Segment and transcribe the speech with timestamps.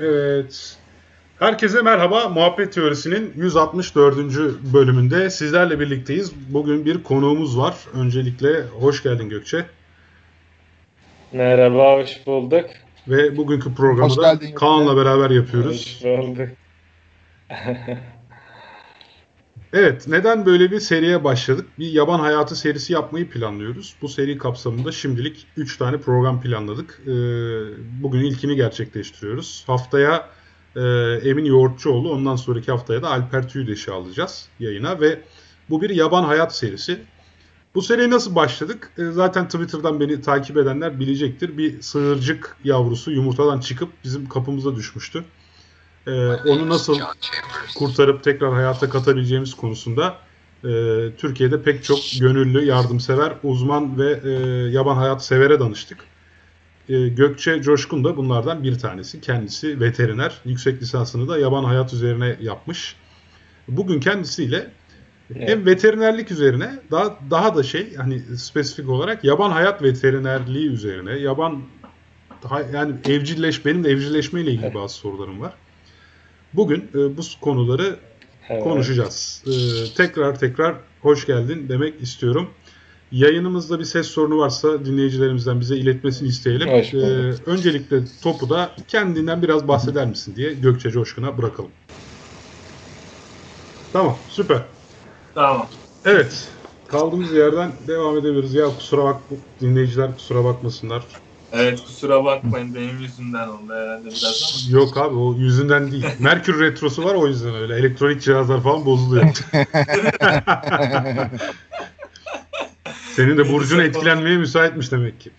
[0.00, 0.76] Evet.
[1.38, 2.28] Herkese merhaba.
[2.28, 4.16] Muhabbet Teorisi'nin 164.
[4.74, 6.32] bölümünde sizlerle birlikteyiz.
[6.48, 7.74] Bugün bir konuğumuz var.
[7.94, 9.66] Öncelikle hoş geldin Gökçe.
[11.32, 12.64] Merhaba, hoş bulduk.
[13.08, 16.00] Ve bugünkü programı Hoş da geldin Kaan'la beraber yapıyoruz.
[16.02, 16.48] Hoş bulduk.
[19.76, 21.66] Evet, neden böyle bir seriye başladık?
[21.78, 23.96] Bir yaban hayatı serisi yapmayı planlıyoruz.
[24.02, 27.00] Bu seri kapsamında şimdilik 3 tane program planladık.
[27.06, 27.10] Ee,
[28.02, 29.64] bugün ilkini gerçekleştiriyoruz.
[29.66, 30.28] Haftaya
[30.76, 30.80] e,
[31.24, 35.20] Emin Yoğurtçuoğlu, ondan sonraki haftaya da Alper Tüydeş'i alacağız yayına ve
[35.70, 37.00] bu bir yaban hayat serisi.
[37.74, 38.90] Bu seriye nasıl başladık?
[38.98, 41.58] Ee, zaten Twitter'dan beni takip edenler bilecektir.
[41.58, 45.24] Bir sığırcık yavrusu yumurtadan çıkıp bizim kapımıza düşmüştü.
[46.06, 46.98] Ee, onu nasıl
[47.74, 50.16] kurtarıp tekrar hayata katabileceğimiz konusunda
[50.64, 50.68] e,
[51.18, 54.30] Türkiye'de pek çok gönüllü, yardımsever, uzman ve e,
[54.70, 55.98] yaban hayat severe danıştık.
[56.88, 59.20] E, Gökçe Coşkun da bunlardan bir tanesi.
[59.20, 60.40] Kendisi veteriner.
[60.44, 62.96] Yüksek lisansını da yaban hayat üzerine yapmış.
[63.68, 64.70] Bugün kendisiyle
[65.36, 65.48] Evet.
[65.48, 71.62] hem veterinerlik üzerine daha daha da şey hani spesifik olarak yaban hayat veterinerliği üzerine yaban
[72.72, 75.52] yani evcilleş benim de evcilleşme ile ilgili bazı sorularım var.
[76.56, 77.96] Bugün e, bu konuları
[78.48, 78.62] Evet.
[78.64, 79.42] konuşacağız.
[79.46, 79.52] E,
[79.94, 82.50] tekrar tekrar hoş geldin demek istiyorum.
[83.12, 86.68] Yayınımızda bir ses sorunu varsa dinleyicilerimizden bize iletmesini isteyelim.
[86.68, 87.48] E, bulduk.
[87.48, 91.70] öncelikle topu da kendinden biraz bahseder misin diye Gökçe Coşkun'a bırakalım.
[93.92, 94.62] Tamam, süper.
[95.34, 95.68] Tamam.
[96.04, 96.48] Evet.
[96.88, 98.54] Kaldığımız yerden devam edebiliriz.
[98.54, 99.22] Ya kusura bak
[99.60, 101.04] dinleyiciler kusura bakmasınlar.
[101.54, 106.06] Evet kusura bakmayın benim yüzümden oldu herhalde biraz Yok abi o yüzünden değil.
[106.18, 107.76] Merkür retrosu var o yüzden öyle.
[107.76, 109.24] Elektronik cihazlar falan bozuluyor.
[113.16, 115.30] Senin de burcun etkilenmeye müsaitmiş demek ki.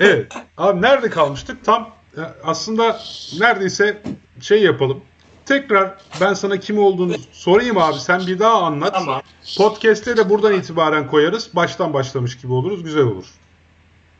[0.00, 0.32] Evet.
[0.56, 1.64] Abi nerede kalmıştık?
[1.64, 3.00] Tam e, aslında
[3.38, 4.02] neredeyse
[4.40, 5.00] şey yapalım.
[5.46, 7.98] Tekrar ben sana kim olduğunu sorayım abi.
[7.98, 8.94] Sen bir daha anlat.
[8.96, 9.22] ama
[9.58, 11.50] Podcast'te de buradan itibaren koyarız.
[11.54, 12.84] Baştan başlamış gibi oluruz.
[12.84, 13.24] Güzel olur.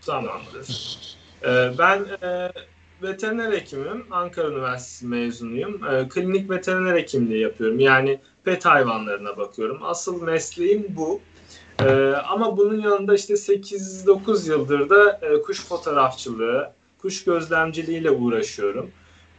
[0.04, 0.98] Tamamdır.
[1.44, 2.52] Ee, ben e,
[3.02, 4.06] veteriner hekimim.
[4.10, 5.84] Ankara Üniversitesi mezunuyum.
[5.84, 7.78] E, klinik veteriner hekimliği yapıyorum.
[7.78, 9.78] Yani pet hayvanlarına bakıyorum.
[9.82, 11.20] Asıl mesleğim bu.
[11.80, 11.92] E,
[12.28, 18.90] ama bunun yanında işte 8-9 yıldır da e, kuş fotoğrafçılığı, kuş gözlemciliğiyle uğraşıyorum.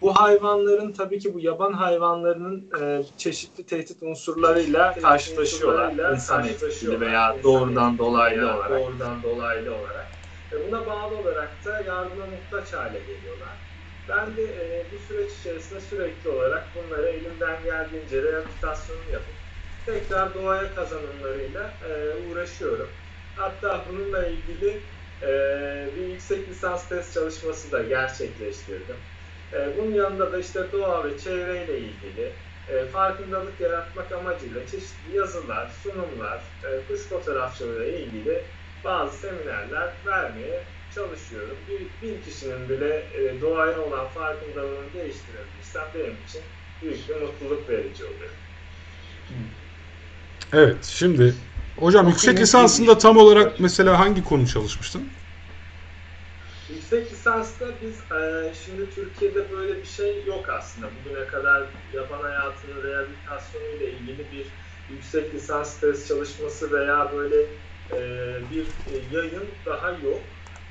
[0.02, 6.14] Bu hayvanların tabii ki bu yaban hayvanlarının e, çeşitli tehdit unsurlarıyla karşılaşıyorlar.
[6.14, 8.70] İnsan etkili veya doğrudan dolaylı olarak.
[8.70, 10.15] Doğrudan dolaylı olarak.
[10.68, 13.58] Buna bağlı olarak da yardıma muhtaç hale geliyorlar.
[14.08, 19.36] Ben de e, bu süreç içerisinde sürekli olarak bunları elimden geldiğince rehabilitasyonunu yapıp
[19.86, 22.90] tekrar doğaya kazanımlarıyla e, uğraşıyorum.
[23.36, 24.84] Hatta bununla ilgili
[25.22, 25.28] e,
[25.96, 28.98] bir yüksek lisans test çalışması da gerçekleştirdim.
[29.54, 32.36] E, bunun yanında da işte doğa ve çevreyle ilgili
[32.68, 38.46] e, farkındalık yaratmak amacıyla çeşitli yazılar, sunumlar, e, kuş fotoğrafçılığı ile ilgili
[38.86, 40.64] bazı seminerler vermeye
[40.96, 41.58] çalışıyorum.
[41.70, 46.42] Bir, bir kişinin bile e, doğaya olan farkındalığını değiştirebilirsem benim için
[46.82, 48.30] büyük bir mutluluk verici oluyor.
[50.54, 50.86] Evet.
[50.86, 51.34] Şimdi
[51.80, 55.10] hocam yüksek lisansında tam olarak mesela hangi konu çalışmıştın?
[56.74, 60.88] Yüksek lisansta biz e, şimdi Türkiye'de böyle bir şey yok aslında.
[60.88, 61.64] Bugüne kadar
[61.94, 64.46] yaban hayatının rehabilitasyonu ile ilgili bir
[64.96, 67.46] yüksek lisans test çalışması veya böyle
[67.92, 67.98] e,
[68.52, 70.22] bir e, yayın daha yok.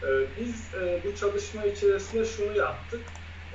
[0.03, 0.09] E,
[0.41, 3.01] biz e, bu çalışma içerisinde şunu yaptık.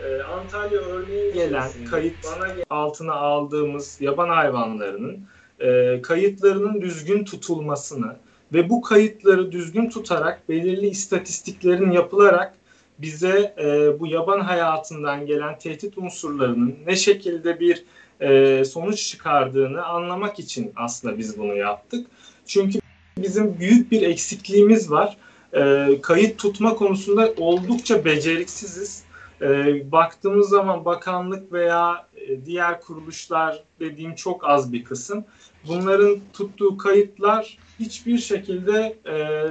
[0.03, 5.19] E, Antalya örneği gelen kayıt bana altına aldığımız yaban hayvanlarının
[5.59, 8.15] e, kayıtlarının düzgün tutulmasını
[8.53, 12.53] ve bu kayıtları düzgün tutarak belirli istatistiklerin yapılarak
[12.99, 17.85] bize e, bu yaban hayatından gelen tehdit unsurlarının ne şekilde bir
[18.21, 22.07] e, sonuç çıkardığını anlamak için aslında biz bunu yaptık.
[22.45, 22.78] Çünkü
[23.23, 25.17] bizim büyük bir eksikliğimiz var.
[25.53, 29.03] E, kayıt tutma konusunda oldukça beceriksiziz.
[29.41, 29.47] E,
[29.91, 35.25] baktığımız zaman bakanlık veya e, diğer kuruluşlar dediğim çok az bir kısım.
[35.67, 39.45] Bunların tuttuğu kayıtlar hiçbir şekilde e,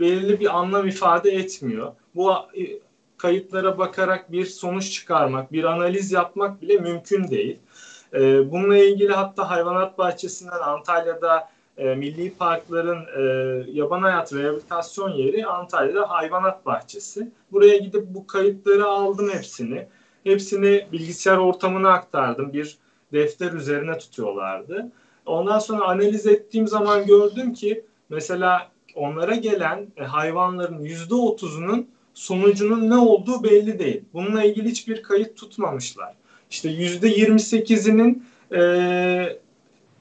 [0.00, 1.92] belirli bir anlam ifade etmiyor.
[2.14, 2.62] Bu e,
[3.16, 7.58] kayıtlara bakarak bir sonuç çıkarmak, bir analiz yapmak bile mümkün değil.
[8.14, 11.48] E, bununla ilgili hatta hayvanat bahçesinden Antalya'da
[11.78, 13.22] e, milli parkların e,
[13.72, 17.30] yaban hayat rehabilitasyon yeri Antalya'da hayvanat bahçesi.
[17.52, 19.86] Buraya gidip bu kayıtları aldım hepsini.
[20.24, 22.52] Hepsini bilgisayar ortamına aktardım.
[22.52, 22.78] Bir
[23.12, 24.92] defter üzerine tutuyorlardı.
[25.26, 32.90] Ondan sonra analiz ettiğim zaman gördüm ki mesela onlara gelen e, hayvanların yüzde otuzunun sonucunun
[32.90, 34.02] ne olduğu belli değil.
[34.14, 36.14] Bununla ilgili hiçbir kayıt tutmamışlar.
[36.50, 39.38] İşte yüzde 28'inin e,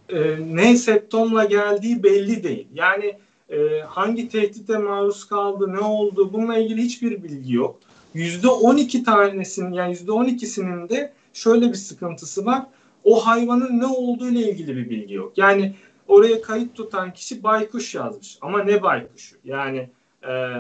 [0.10, 2.68] e, ne septomla geldiği belli değil.
[2.74, 3.18] Yani
[3.50, 7.80] e, hangi tehdite maruz kaldı, ne oldu bununla ilgili hiçbir bilgi yok.
[8.14, 12.64] Yüzde 12 tanesinin yani yüzde 12'sinin de şöyle bir sıkıntısı var.
[13.04, 15.34] O hayvanın ne olduğu ile ilgili bir bilgi yok.
[15.38, 15.74] Yani
[16.08, 18.38] oraya kayıt tutan kişi baykuş yazmış.
[18.42, 19.36] Ama ne baykuşu?
[19.46, 19.90] Yani
[20.24, 20.54] e,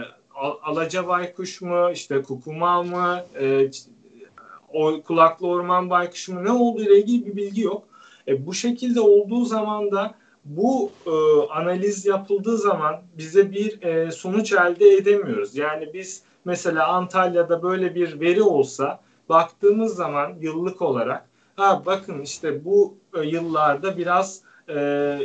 [0.61, 3.71] alaca baykuş mu, işte kukumav mı, e,
[4.73, 7.86] o kulaklı orman baykuşu mu ne olduğu ile ilgili bir bilgi yok.
[8.27, 10.15] E, bu şekilde olduğu zaman da
[10.45, 11.11] bu e,
[11.51, 15.55] analiz yapıldığı zaman bize bir e, sonuç elde edemiyoruz.
[15.55, 22.65] Yani biz mesela Antalya'da böyle bir veri olsa baktığımız zaman yıllık olarak ha bakın işte
[22.65, 25.19] bu e, yıllarda biraz e,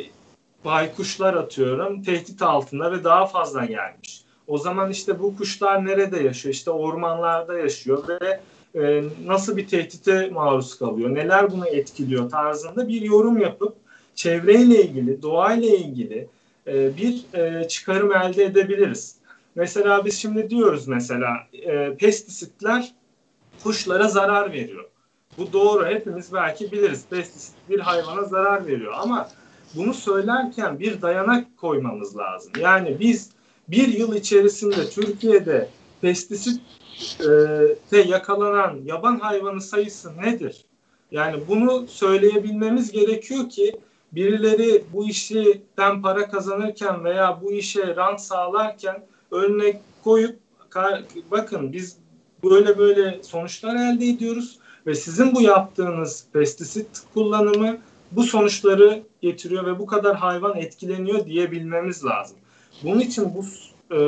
[0.65, 4.25] baykuşlar atıyorum tehdit altında ve daha fazla gelmiş.
[4.47, 6.55] O zaman işte bu kuşlar nerede yaşıyor?
[6.55, 8.41] İşte ormanlarda yaşıyor ve
[8.75, 11.15] e, nasıl bir tehdite maruz kalıyor?
[11.15, 13.77] Neler bunu etkiliyor tarzında bir yorum yapıp
[14.15, 16.29] çevreyle ilgili, doğayla ilgili
[16.67, 19.17] e, bir e, çıkarım elde edebiliriz.
[19.55, 22.93] Mesela biz şimdi diyoruz mesela e, pestisitler
[23.63, 24.85] kuşlara zarar veriyor.
[25.39, 25.87] Bu doğru.
[25.87, 27.05] Hepimiz belki biliriz.
[27.11, 29.29] Pestisit bir hayvana zarar veriyor ama
[29.75, 32.53] bunu söylerken bir dayanak koymamız lazım.
[32.61, 33.31] Yani biz
[33.69, 35.69] bir yıl içerisinde Türkiye'de
[36.01, 36.61] pestisit
[37.93, 40.65] e, yakalanan yaban hayvanı sayısı nedir?
[41.11, 43.81] Yani bunu söyleyebilmemiz gerekiyor ki
[44.13, 50.39] birileri bu işten para kazanırken veya bu işe rant sağlarken önüne koyup
[51.31, 51.97] bakın biz
[52.45, 57.79] böyle böyle sonuçlar elde ediyoruz ve sizin bu yaptığınız pestisit kullanımı
[58.13, 62.37] bu sonuçları getiriyor ve bu kadar hayvan etkileniyor diyebilmemiz lazım.
[62.83, 63.45] Bunun için bu
[63.95, 63.99] e,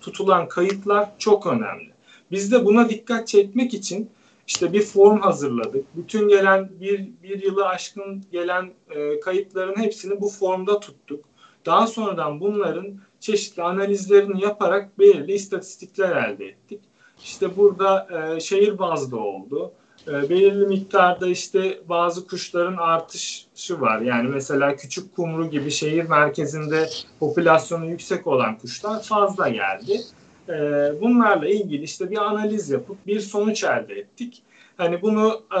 [0.00, 1.95] tutulan kayıtlar çok önemli.
[2.30, 4.10] Biz de buna dikkat çekmek için
[4.46, 5.84] işte bir form hazırladık.
[5.96, 11.24] Bütün gelen bir, bir yılı aşkın gelen e, kayıtların hepsini bu formda tuttuk.
[11.66, 12.86] Daha sonradan bunların
[13.20, 16.80] çeşitli analizlerini yaparak belirli istatistikler elde ettik.
[17.22, 19.72] İşte burada e, şehir bazlı oldu.
[20.08, 24.00] E, belirli miktarda işte bazı kuşların artışı var.
[24.00, 26.88] Yani mesela küçük kumru gibi şehir merkezinde
[27.20, 30.00] popülasyonu yüksek olan kuşlar fazla geldi.
[30.48, 30.52] E,
[31.00, 34.42] bunlarla ilgili işte bir analiz yapıp bir sonuç elde ettik.
[34.76, 35.60] Hani bunu e,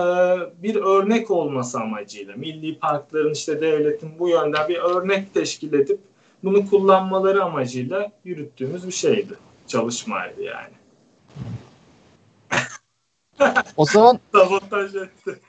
[0.62, 6.00] bir örnek olması amacıyla milli parkların işte devletin bu yönden bir örnek teşkil edip
[6.44, 9.34] bunu kullanmaları amacıyla yürüttüğümüz bir şeydi.
[9.66, 10.72] Çalışmaydı yani.
[13.76, 15.40] O zaman sabotaj etti.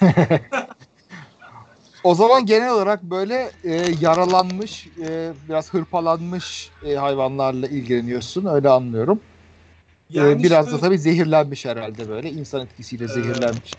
[2.02, 8.46] o zaman genel olarak böyle e, yaralanmış, e, biraz hırpalanmış e, hayvanlarla ilgileniyorsun.
[8.46, 9.20] Öyle anlıyorum.
[10.14, 12.30] Ee, yani biraz işte, da tabii zehirlenmiş herhalde böyle.
[12.30, 13.76] insan etkisiyle e, zehirlenmiş.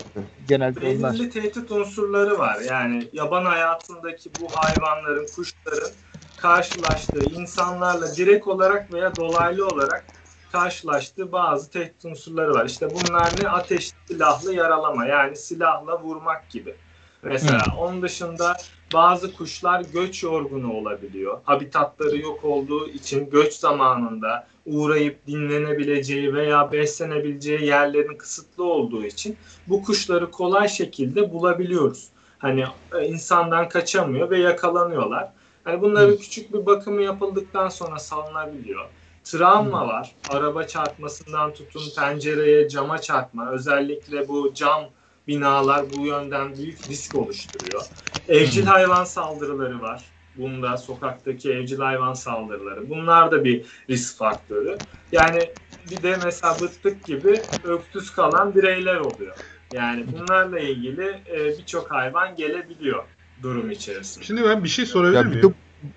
[0.48, 1.30] Genelde belirli onlar.
[1.30, 2.60] tehdit unsurları var.
[2.60, 5.90] Yani yaban hayatındaki bu hayvanların, kuşların
[6.36, 10.06] karşılaştığı insanlarla direkt olarak veya dolaylı olarak
[10.52, 12.66] karşılaştığı bazı tehdit unsurları var.
[12.66, 13.48] İşte bunlar ne?
[13.48, 16.76] Ateş silahlı yaralama yani silahla vurmak gibi.
[17.22, 17.76] Mesela Hı.
[17.78, 18.56] onun dışında
[18.92, 21.40] bazı kuşlar göç yorgunu olabiliyor.
[21.44, 29.82] Habitatları yok olduğu için göç zamanında uğrayıp dinlenebileceği veya beslenebileceği yerlerin kısıtlı olduğu için bu
[29.82, 32.12] kuşları kolay şekilde bulabiliyoruz.
[32.38, 35.32] Hani e, insandan kaçamıyor ve yakalanıyorlar.
[35.64, 38.90] Hani bunların küçük bir bakımı yapıldıktan sonra salınabiliyor.
[39.24, 40.16] Travma var.
[40.26, 43.50] Araba çarpmasından tutun pencereye, cama çarpma.
[43.50, 44.84] Özellikle bu cam
[45.28, 47.82] binalar bu yönden büyük risk oluşturuyor.
[48.28, 50.04] Evcil hayvan saldırıları var.
[50.36, 52.90] Bunda sokaktaki evcil hayvan saldırıları.
[52.90, 54.80] Bunlar da bir risk faktörü.
[55.12, 55.50] Yani
[55.90, 59.36] bir de mesela bıttık gibi öksüz kalan bireyler oluyor.
[59.72, 63.04] Yani bunlarla ilgili e, birçok hayvan gelebiliyor
[63.42, 64.24] durum içerisinde.
[64.24, 65.54] Şimdi ben bir şey sorabilir miyim?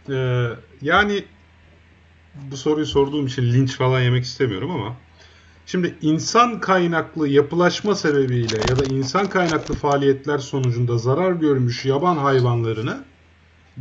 [0.10, 0.50] Ee,
[0.82, 1.24] yani
[2.52, 4.98] bu soruyu sorduğum için linç falan yemek istemiyorum ama
[5.66, 13.04] Şimdi insan kaynaklı yapılaşma sebebiyle ya da insan kaynaklı faaliyetler sonucunda zarar görmüş yaban hayvanlarını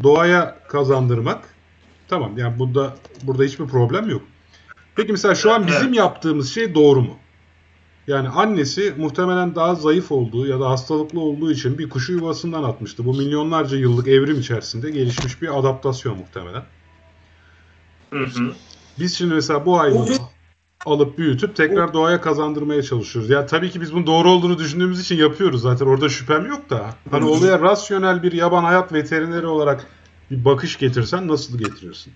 [0.03, 1.55] doğaya kazandırmak
[2.09, 4.23] tamam yani burada burada hiçbir problem yok.
[4.97, 7.17] Peki mesela şu an bizim yaptığımız şey doğru mu?
[8.07, 13.05] Yani annesi muhtemelen daha zayıf olduğu ya da hastalıklı olduğu için bir kuşu yuvasından atmıştı.
[13.05, 16.63] Bu milyonlarca yıllık evrim içerisinde gelişmiş bir adaptasyon muhtemelen.
[18.11, 18.53] Hı hı.
[18.99, 20.11] Biz şimdi mesela bu hayvanı
[20.87, 23.31] alıp büyütüp tekrar doğaya kazandırmaya çalışıyoruz.
[23.31, 25.87] Ya yani tabii ki biz bunun doğru olduğunu düşündüğümüz için yapıyoruz zaten.
[25.87, 26.87] Orada şüphem yok da.
[27.11, 29.87] Hani olaya rasyonel bir yaban hayat veterineri olarak
[30.31, 32.13] bir bakış getirsen nasıl getiriyorsun?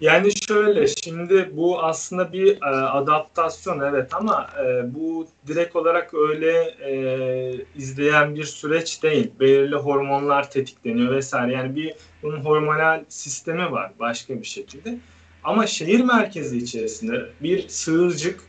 [0.00, 6.52] Yani şöyle şimdi bu aslında bir e, adaptasyon evet ama e, bu direkt olarak öyle
[6.62, 6.92] e,
[7.76, 9.30] izleyen bir süreç değil.
[9.40, 11.52] Belirli hormonlar tetikleniyor vesaire.
[11.52, 14.98] Yani bir bunun hormonal sistemi var başka bir şekilde.
[15.48, 18.40] Ama şehir merkezi içerisinde bir sığırcık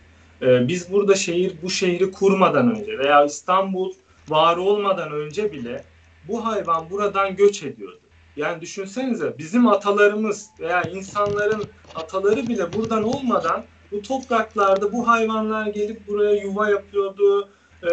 [0.41, 3.93] e, biz burada şehir bu şehri kurmadan önce veya İstanbul
[4.29, 5.83] var olmadan önce bile
[6.27, 7.99] bu hayvan buradan göç ediyordu.
[8.35, 11.63] Yani düşünsenize bizim atalarımız veya insanların
[11.95, 17.49] ataları bile buradan olmadan bu topraklarda bu hayvanlar gelip buraya yuva yapıyordu,
[17.83, 17.87] e,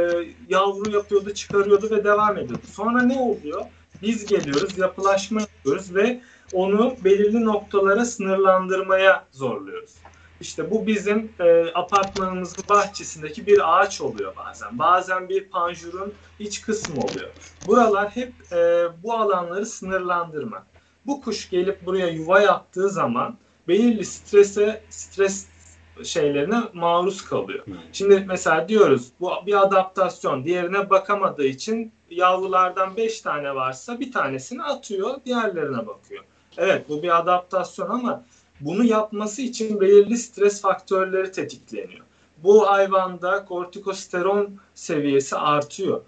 [0.49, 2.67] yavru yapıyordu, çıkarıyordu ve devam ediyordu.
[2.73, 3.63] Sonra ne oluyor?
[4.03, 6.21] Biz geliyoruz, yapılaşma yapıyoruz ve
[6.53, 9.95] onu belirli noktalara sınırlandırmaya zorluyoruz.
[10.41, 14.79] İşte bu bizim e, apartmanımızın bahçesindeki bir ağaç oluyor bazen.
[14.79, 17.31] Bazen bir panjurun iç kısmı oluyor.
[17.67, 20.67] Buralar hep e, bu alanları sınırlandırma.
[21.07, 23.39] Bu kuş gelip buraya yuva yaptığı zaman
[23.69, 25.47] belirli strese, stres
[26.05, 27.67] şeylerine maruz kalıyor.
[27.67, 27.75] Hmm.
[27.93, 30.45] Şimdi mesela diyoruz bu bir adaptasyon.
[30.45, 36.25] Diğerine bakamadığı için yavrulardan 5 tane varsa bir tanesini atıyor, diğerlerine bakıyor.
[36.59, 38.25] Evet bu bir adaptasyon ama
[38.61, 42.05] bunu yapması için belirli stres faktörleri tetikleniyor.
[42.37, 46.03] Bu hayvanda kortikosteron seviyesi artıyor.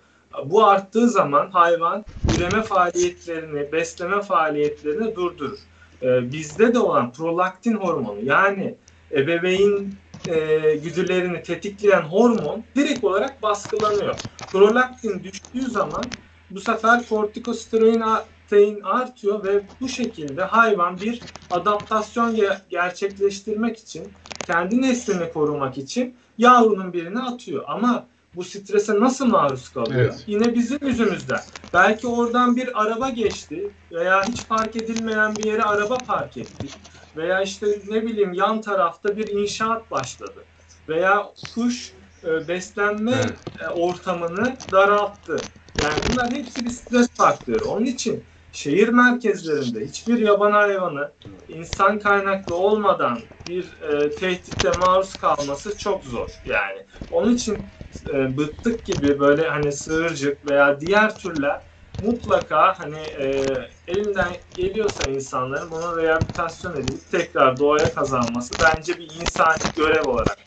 [0.44, 5.58] Bu arttığı zaman hayvan üreme faaliyetlerini, besleme faaliyetlerini durdurur.
[6.02, 8.78] Ee, bizde de olan prolaktin hormonu yani
[9.12, 9.92] ebeveyn
[10.26, 10.34] e,
[10.76, 14.20] güdülerini tetikleyen hormon direkt olarak baskılanıyor.
[14.50, 16.14] Prolaktin düştüğü zaman
[16.50, 18.02] bu sefer kortikosteroin
[18.48, 22.36] protein artıyor ve bu şekilde hayvan bir adaptasyon
[22.70, 24.12] gerçekleştirmek için
[24.44, 27.64] kendi neslini korumak için yavrunun birini atıyor.
[27.66, 30.00] Ama bu strese nasıl maruz kalıyor?
[30.00, 30.24] Evet.
[30.26, 31.46] Yine bizim yüzümüzden.
[31.72, 36.82] Belki oradan bir araba geçti veya hiç fark edilmeyen bir yere araba park ettik.
[37.16, 40.48] Veya işte ne bileyim yan tarafta bir inşaat başladı.
[40.88, 43.38] Veya kuş e, beslenme evet.
[43.60, 45.50] E, ortamını daralttı.
[45.76, 47.64] Yani bunlar hepsi bir stres faktörü.
[47.64, 51.12] Onun için şehir merkezlerinde hiçbir yaban hayvanı
[51.48, 56.86] insan kaynaklı olmadan bir e, tehdite maruz kalması çok zor yani.
[57.10, 57.70] Onun için
[58.14, 61.62] e, bıttık gibi böyle hani sığırcık veya diğer türler
[61.98, 69.72] mutlaka hani e, elinden geliyorsa insanların bunu rehabilitasyon edip tekrar doğaya kazanması bence bir insani
[69.76, 70.38] görev olarak.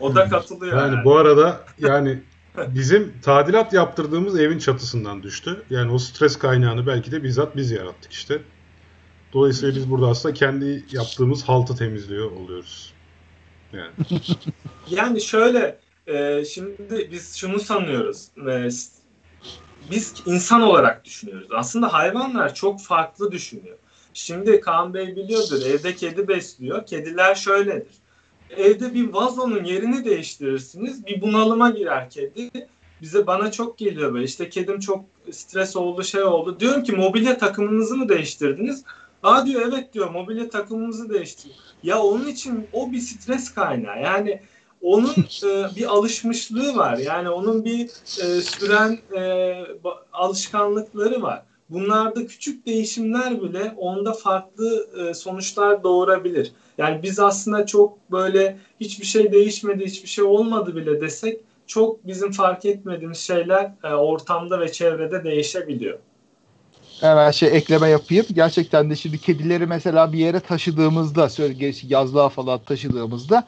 [0.00, 0.78] O da katılıyor.
[0.78, 1.04] Yani, yani.
[1.04, 2.22] bu arada yani
[2.74, 5.62] bizim tadilat yaptırdığımız evin çatısından düştü.
[5.70, 8.40] Yani o stres kaynağını belki de bizzat biz yarattık işte.
[9.32, 12.92] Dolayısıyla biz burada aslında kendi yaptığımız haltı temizliyor oluyoruz.
[13.72, 13.90] Yani,
[14.90, 18.28] yani şöyle e, şimdi biz şunu sanıyoruz.
[18.48, 18.68] E,
[19.90, 21.48] biz insan olarak düşünüyoruz.
[21.54, 23.76] Aslında hayvanlar çok farklı düşünüyor.
[24.14, 26.86] Şimdi Kaan Bey biliyordur evde kedi besliyor.
[26.86, 27.98] Kediler şöyledir
[28.56, 31.06] evde bir vazonun yerini değiştirirsiniz.
[31.06, 32.50] Bir bunalıma girer kedi.
[33.02, 34.24] Bize bana çok geliyor böyle.
[34.24, 36.60] İşte kedim çok stres oldu, şey oldu.
[36.60, 38.84] Diyorum ki mobilya takımınızı mı değiştirdiniz?
[39.22, 41.56] Aa diyor evet diyor mobilya takımımızı değiştirdik.
[41.82, 44.02] Ya onun için o bir stres kaynağı.
[44.02, 44.40] Yani
[44.82, 45.10] onun
[45.44, 46.98] e, bir alışmışlığı var.
[46.98, 47.84] Yani onun bir
[48.22, 49.54] e, süren e,
[50.12, 51.42] alışkanlıkları var.
[51.70, 56.52] Bunlarda küçük değişimler bile onda farklı e, sonuçlar doğurabilir.
[56.78, 62.32] Yani biz aslında çok böyle hiçbir şey değişmedi, hiçbir şey olmadı bile desek çok bizim
[62.32, 65.98] fark etmediğimiz şeyler e, ortamda ve çevrede değişebiliyor.
[67.00, 68.26] Hemen şey ekleme yapayım.
[68.32, 71.28] Gerçekten de şimdi kedileri mesela bir yere taşıdığımızda,
[71.88, 73.44] yazlığa falan taşıdığımızda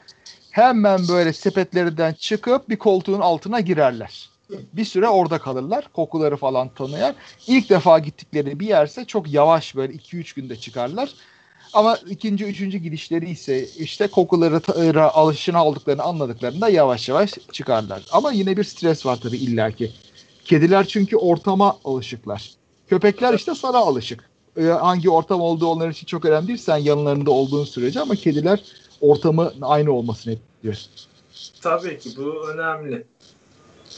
[0.50, 4.30] hemen böyle sepetlerinden çıkıp bir koltuğun altına girerler.
[4.72, 5.88] Bir süre orada kalırlar.
[5.92, 7.14] Kokuları falan tanıyan.
[7.46, 11.10] İlk defa gittikleri bir yerse çok yavaş böyle 2-3 günde çıkarlar.
[11.72, 18.02] Ama ikinci, üçüncü gidişleri ise işte kokuları alışına aldıklarını anladıklarında yavaş yavaş çıkarlar.
[18.12, 19.92] Ama yine bir stres var tabii illaki.
[20.44, 22.50] Kediler çünkü ortama alışıklar.
[22.88, 24.30] Köpekler işte sana alışık.
[24.56, 26.58] Ee, hangi ortam olduğu onlar için çok önemli değil.
[26.58, 28.64] Sen yanlarında olduğun sürece ama kediler
[29.00, 30.76] ortamı aynı olmasını bekliyor.
[31.62, 33.06] Tabii ki bu önemli.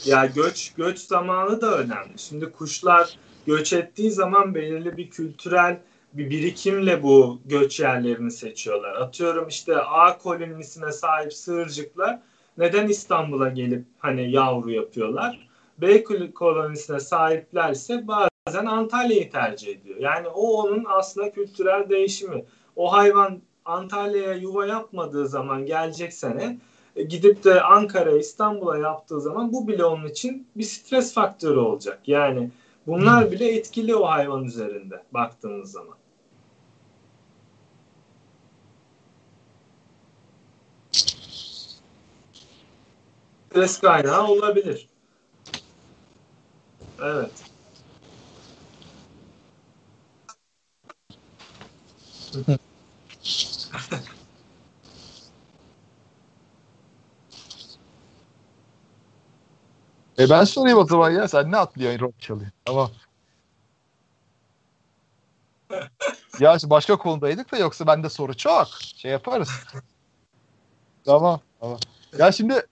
[0.05, 2.13] Ya göç göç zamanı da önemli.
[2.17, 5.79] Şimdi kuşlar göç ettiği zaman belirli bir kültürel
[6.13, 8.95] bir birikimle bu göç yerlerini seçiyorlar.
[8.95, 12.19] Atıyorum işte A kolonisine sahip sığırcıklar
[12.57, 15.47] neden İstanbul'a gelip hani yavru yapıyorlar?
[15.77, 16.03] B
[16.33, 19.99] kolonisine sahiplerse bazen Antalya'yı tercih ediyor.
[19.99, 22.45] Yani o onun aslında kültürel değişimi.
[22.75, 26.57] O hayvan Antalya'ya yuva yapmadığı zaman gelecek sene
[26.95, 31.99] e, gidip de Ankara, İstanbul'a yaptığı zaman bu bile onun için bir stres faktörü olacak.
[32.07, 32.51] Yani
[32.87, 36.02] bunlar bile etkili o hayvan üzerinde baktığımız zaman.
[43.53, 44.87] Stres kaynağı olabilir.
[47.01, 47.31] Evet.
[60.19, 61.27] e ben sorayım o zaman ya.
[61.27, 62.51] Sen ne atlıyorsun rock çalıyor?
[62.65, 62.91] Tamam.
[66.39, 68.67] ya başka konudaydık da yoksa bende soru çok.
[68.95, 69.49] Şey yaparız.
[71.05, 71.39] tamam.
[71.59, 71.77] Tamam.
[72.17, 72.65] Ya şimdi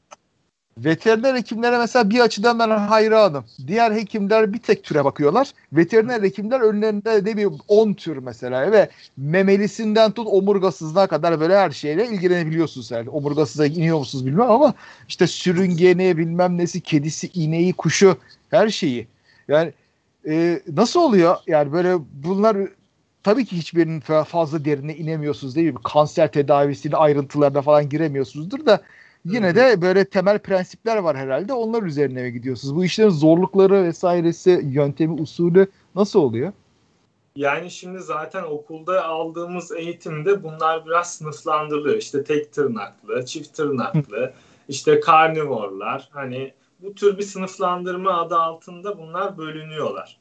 [0.77, 3.45] Veteriner hekimlere mesela bir açıdan ben hayranım.
[3.67, 5.51] Diğer hekimler bir tek türe bakıyorlar.
[5.73, 11.71] Veteriner hekimler önlerinde ne bir 10 tür mesela ve memelisinden tut omurgasızına kadar böyle her
[11.71, 13.09] şeyle ilgilenebiliyorsunuz yani.
[13.09, 14.73] Omurgasıza iniyor musunuz bilmem ama
[15.07, 18.17] işte sürüngeni bilmem nesi kedisi ineği kuşu
[18.49, 19.07] her şeyi.
[19.47, 19.73] Yani
[20.27, 21.35] e, nasıl oluyor?
[21.47, 22.57] Yani böyle bunlar
[23.23, 25.79] tabii ki hiçbirinin fazla derine inemiyorsunuz değil mi?
[25.83, 28.81] Kanser tedavisinin ayrıntılarına falan giremiyorsunuzdur da
[29.25, 31.53] Yine de böyle temel prensipler var herhalde.
[31.53, 32.75] Onlar üzerine mi gidiyorsunuz?
[32.75, 36.53] Bu işlerin zorlukları vesairesi, yöntemi, usulü nasıl oluyor?
[37.35, 41.97] Yani şimdi zaten okulda aldığımız eğitimde bunlar biraz sınıflandırılıyor.
[41.97, 44.33] İşte tek tırnaklı, çift tırnaklı,
[44.69, 46.09] işte karnivorlar.
[46.11, 50.17] Hani bu tür bir sınıflandırma adı altında bunlar bölünüyorlar.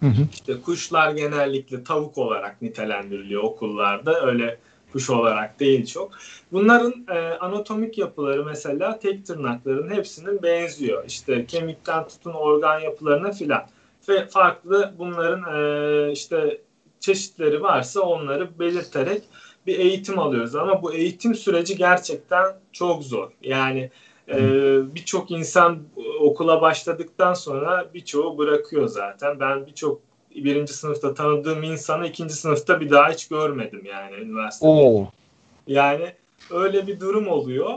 [0.00, 0.26] Hı hı.
[0.32, 4.26] İşte kuşlar genellikle tavuk olarak nitelendiriliyor okullarda.
[4.26, 4.58] Öyle
[4.92, 6.10] kuş olarak değil çok.
[6.52, 11.04] Bunların e, anatomik yapıları mesela tek tırnakların hepsinin benziyor.
[11.06, 13.62] İşte kemikten tutun organ yapılarına filan.
[14.08, 16.60] Ve farklı bunların e, işte
[17.00, 19.22] çeşitleri varsa onları belirterek
[19.66, 20.54] bir eğitim alıyoruz.
[20.54, 23.30] Ama bu eğitim süreci gerçekten çok zor.
[23.42, 23.90] Yani
[24.28, 24.38] e,
[24.94, 25.78] birçok insan
[26.20, 29.40] okula başladıktan sonra birçoğu bırakıyor zaten.
[29.40, 30.00] Ben birçok
[30.34, 34.70] birinci sınıfta tanıdığım insanı ikinci sınıfta bir daha hiç görmedim yani üniversitede.
[34.70, 35.06] Oo.
[35.66, 36.12] Yani
[36.50, 37.70] öyle bir durum oluyor.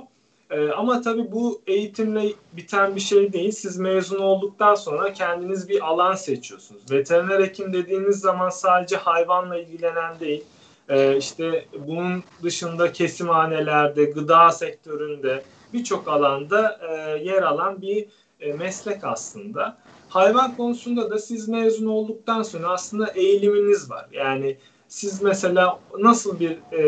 [0.52, 3.52] Ee, ama tabii bu eğitimle biten bir şey değil.
[3.52, 6.92] Siz mezun olduktan sonra kendiniz bir alan seçiyorsunuz.
[6.92, 10.44] Veteriner hekim dediğiniz zaman sadece hayvanla ilgilenen değil.
[10.90, 18.08] Ee, işte bunun dışında kesimhanelerde, gıda sektöründe birçok alanda e, yer alan bir
[18.40, 19.78] e, meslek aslında.
[20.16, 24.06] Hayvan konusunda da siz mezun olduktan sonra aslında eğiliminiz var.
[24.12, 26.82] Yani siz mesela nasıl bir e,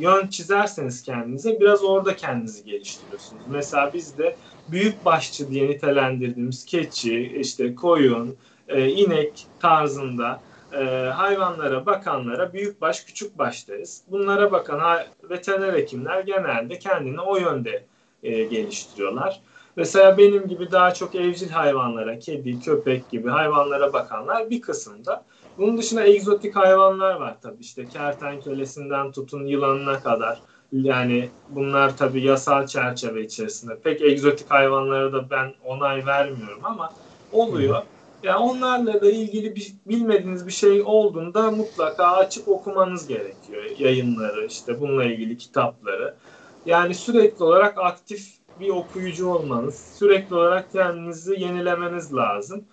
[0.00, 3.42] yön çizerseniz kendinize biraz orada kendinizi geliştiriyorsunuz.
[3.48, 4.36] Mesela bizde
[4.68, 8.36] büyük başçı diye nitelendirdiğimiz keçi, işte koyun,
[8.68, 10.40] e, inek tarzında
[10.72, 10.84] e,
[11.14, 14.02] hayvanlara bakanlara büyük baş küçük baş deriz.
[14.10, 14.98] Bunlara bakan
[15.30, 17.84] veteriner hekimler genelde kendini o yönde
[18.22, 19.40] e, geliştiriyorlar.
[19.76, 25.26] Mesela benim gibi daha çok evcil hayvanlara, kedi, köpek gibi hayvanlara bakanlar bir kısımda.
[25.56, 30.44] Bunun dışında egzotik hayvanlar var tabii işte kertenkelesinden tutun yılanına kadar.
[30.72, 33.80] Yani bunlar tabii yasal çerçeve içerisinde.
[33.80, 36.96] Pek egzotik hayvanlara da ben onay vermiyorum ama
[37.30, 37.82] oluyor.
[38.22, 43.64] Yani onlarla da ilgili bir, bilmediğiniz bir şey olduğunda mutlaka açıp okumanız gerekiyor.
[43.78, 46.18] Yayınları işte bununla ilgili kitapları.
[46.64, 52.64] Yani sürekli olarak aktif bir okuyucu olmanız, sürekli olarak kendinizi yenilemeniz lazım.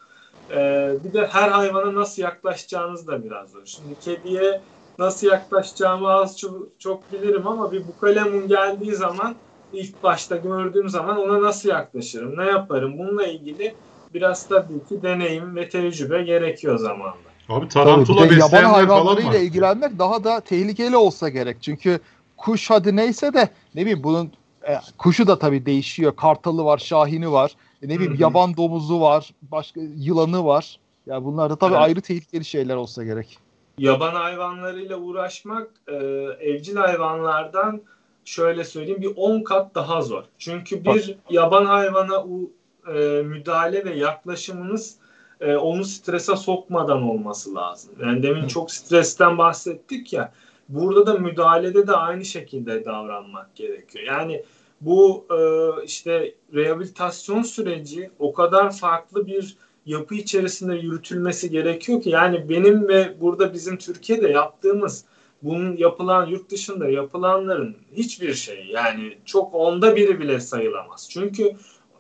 [0.51, 3.65] Ee, bir de her hayvana nasıl yaklaşacağınız da biraz zor.
[3.65, 4.61] Şimdi kediye
[4.99, 9.35] nasıl yaklaşacağımı az çok, çok bilirim ama bir bukalemun geldiği zaman
[9.73, 13.75] ilk başta gördüğüm zaman ona nasıl yaklaşırım, ne yaparım bununla ilgili
[14.13, 17.33] biraz tabii ki deneyim ve tecrübe gerekiyor zamanla.
[17.49, 21.57] Abi tarantula Tabii, yaban hayvanlarıyla ilgilenmek daha da tehlikeli olsa gerek.
[21.61, 21.99] Çünkü
[22.37, 24.31] kuş hadi neyse de ne bileyim bunun
[24.67, 26.15] e, kuşu da tabii değişiyor.
[26.15, 27.51] Kartalı var, şahini var.
[27.81, 30.79] E, ne bileyim yaban domuzu var, başka yılanı var.
[31.05, 31.83] Ya yani bunlar da tabii evet.
[31.83, 33.37] ayrı tehlikeli şeyler olsa gerek.
[33.77, 35.95] Yaban hayvanlarıyla uğraşmak e,
[36.39, 37.81] evcil hayvanlardan
[38.25, 40.23] şöyle söyleyeyim bir 10 kat daha zor.
[40.37, 42.51] Çünkü bir yaban hayvana u,
[42.87, 44.95] e, müdahale ve yaklaşımınız
[45.41, 47.91] e, onu strese sokmadan olması lazım.
[48.01, 48.47] Yani demin Hı.
[48.47, 50.31] çok stresten bahsettik ya.
[50.73, 54.05] Burada da müdahalede de aynı şekilde davranmak gerekiyor.
[54.05, 54.43] Yani
[54.81, 55.37] bu e,
[55.85, 63.21] işte rehabilitasyon süreci o kadar farklı bir yapı içerisinde yürütülmesi gerekiyor ki yani benim ve
[63.21, 65.05] burada bizim Türkiye'de yaptığımız
[65.43, 71.07] bunun yapılan yurt dışında yapılanların hiçbir şey yani çok onda biri bile sayılamaz.
[71.11, 71.51] Çünkü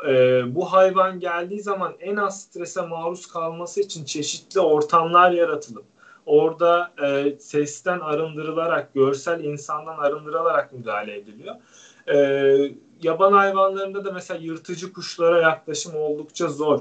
[0.07, 5.92] e, bu hayvan geldiği zaman en az strese maruz kalması için çeşitli ortamlar yaratılıp
[6.25, 11.55] orada e, sesten arındırılarak, görsel insandan arındırılarak müdahale ediliyor.
[12.07, 12.17] E,
[13.03, 16.79] yaban hayvanlarında da mesela yırtıcı kuşlara yaklaşım oldukça zor.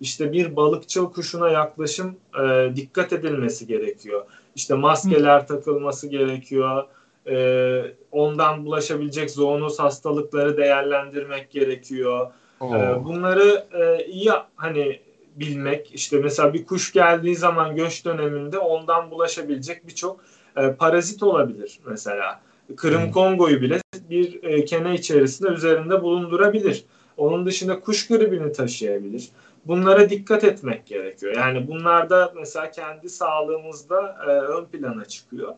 [0.00, 4.26] İşte bir balıkçıl kuşuna yaklaşım e, dikkat edilmesi gerekiyor.
[4.54, 6.84] İşte maskeler takılması gerekiyor.
[7.26, 12.32] E, ondan bulaşabilecek zoonoz hastalıkları değerlendirmek gerekiyor.
[12.62, 15.00] E, bunları e, iyi hani
[15.36, 20.20] bilmek işte mesela bir kuş geldiği zaman göç döneminde ondan bulaşabilecek birçok
[20.56, 22.40] e, parazit olabilir mesela.
[22.76, 23.12] Kırım hmm.
[23.12, 26.84] Kongo'yu bile bir e, kene içerisinde üzerinde bulundurabilir.
[27.16, 29.28] Onun dışında kuş gribini taşıyabilir.
[29.66, 31.36] Bunlara dikkat etmek gerekiyor.
[31.36, 35.54] Yani bunlar da mesela kendi sağlığımızda e, ön plana çıkıyor.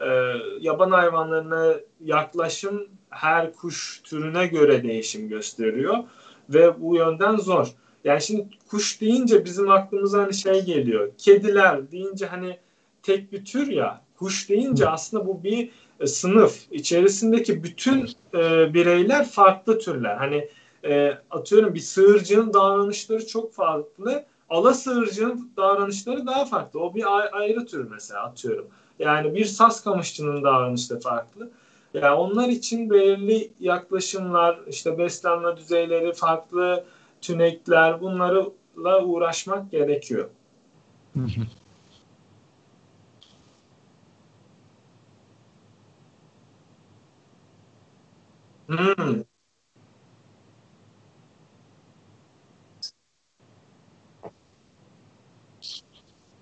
[0.00, 0.08] E,
[0.60, 5.96] yaban hayvanlarına yaklaşım her kuş türüne göre değişim gösteriyor
[6.48, 7.68] ve bu yönden zor.
[8.04, 11.12] Yani şimdi kuş deyince bizim aklımıza hani şey geliyor.
[11.18, 12.58] Kediler deyince hani
[13.02, 14.00] tek bir tür ya.
[14.18, 16.58] Kuş deyince aslında bu bir e, sınıf.
[16.70, 20.16] İçerisindeki bütün e, bireyler farklı türler.
[20.16, 20.48] Hani
[20.84, 24.24] e, atıyorum bir sığırcının davranışları çok farklı.
[24.50, 26.80] Ala sığırcının davranışları daha farklı.
[26.80, 28.66] O bir ayrı tür mesela atıyorum.
[28.98, 31.50] Yani bir sas kamışçının davranışı da farklı.
[31.94, 36.84] Yani onlar için belirli yaklaşımlar, işte beslenme düzeyleri, farklı
[37.24, 40.30] tünekler bunlarla uğraşmak gerekiyor.
[48.68, 49.24] Hmm.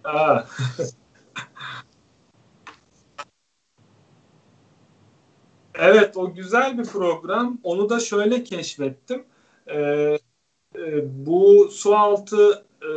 [0.05, 0.45] Aa.
[5.75, 7.59] evet o güzel bir program.
[7.63, 9.25] Onu da şöyle keşfettim.
[9.71, 10.19] Ee,
[10.79, 12.91] e, bu su altı e,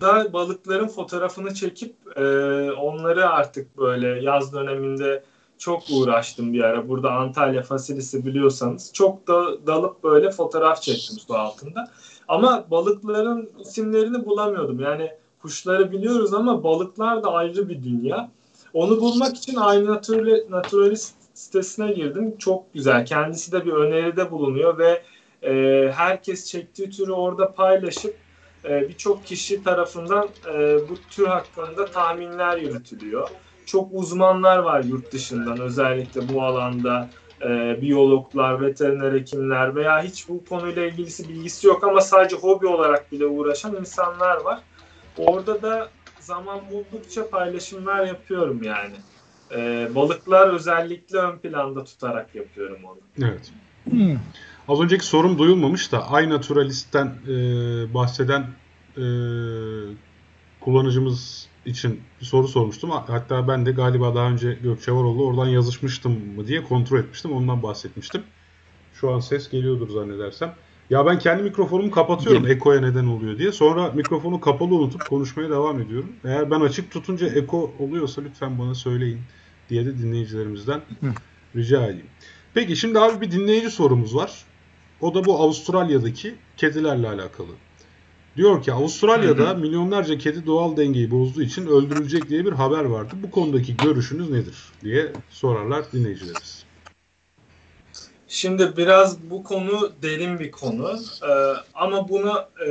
[0.00, 2.22] da balıkların fotoğrafını çekip e,
[2.72, 5.24] onları artık böyle yaz döneminde
[5.58, 6.88] çok uğraştım bir ara.
[6.88, 11.90] Burada Antalya fasilisi biliyorsanız çok da dalıp böyle fotoğraf çektim su altında.
[12.28, 14.80] Ama balıkların isimlerini bulamıyordum.
[14.80, 15.10] Yani
[15.42, 18.30] kuşları biliyoruz ama balıklar da ayrı bir dünya.
[18.74, 20.00] Onu bulmak için aynı
[20.50, 22.36] naturalist sitesine girdim.
[22.38, 23.06] Çok güzel.
[23.06, 25.02] Kendisi de bir öneride bulunuyor ve
[25.42, 25.52] e,
[25.94, 28.16] herkes çektiği türü orada paylaşıp
[28.64, 33.30] e, birçok kişi tarafından e, bu tür hakkında tahminler yürütülüyor.
[33.66, 37.10] Çok uzmanlar var yurt dışından özellikle bu alanda
[37.42, 43.12] e, biyologlar, veteriner hekimler veya hiç bu konuyla ilgilisi bilgisi yok ama sadece hobi olarak
[43.12, 44.60] bile uğraşan insanlar var.
[45.18, 45.88] Orada da
[46.20, 48.96] zaman buldukça paylaşımlar yapıyorum yani.
[49.52, 53.26] E, balıklar özellikle ön planda tutarak yapıyorum onu.
[53.28, 53.52] Evet.
[53.90, 54.16] Hmm.
[54.70, 57.34] Az önceki sorum duyulmamış da iNaturalist'ten e,
[57.94, 58.46] bahseden
[58.96, 59.04] e,
[60.60, 62.90] kullanıcımız için bir soru sormuştum.
[62.90, 67.32] Hatta ben de galiba daha önce Gökçe Varoğlu oradan yazışmıştım mı diye kontrol etmiştim.
[67.32, 68.22] Ondan bahsetmiştim.
[68.94, 70.54] Şu an ses geliyordur zannedersem.
[70.90, 73.52] Ya ben kendi mikrofonumu kapatıyorum ekoya neden oluyor diye.
[73.52, 76.12] Sonra mikrofonu kapalı unutup konuşmaya devam ediyorum.
[76.24, 79.20] Eğer ben açık tutunca eko oluyorsa lütfen bana söyleyin
[79.70, 80.80] diye de dinleyicilerimizden
[81.56, 82.06] rica edeyim.
[82.54, 84.49] Peki şimdi abi bir dinleyici sorumuz var.
[85.00, 87.52] O da bu Avustralya'daki kedilerle alakalı.
[88.36, 89.58] Diyor ki Avustralya'da hı hı.
[89.58, 93.14] milyonlarca kedi doğal dengeyi bozduğu için öldürülecek diye bir haber vardı.
[93.22, 96.64] Bu konudaki görüşünüz nedir diye sorarlar dinleyicilerimiz.
[98.28, 101.32] Şimdi biraz bu konu derin bir konu ee,
[101.74, 102.70] ama bunu e,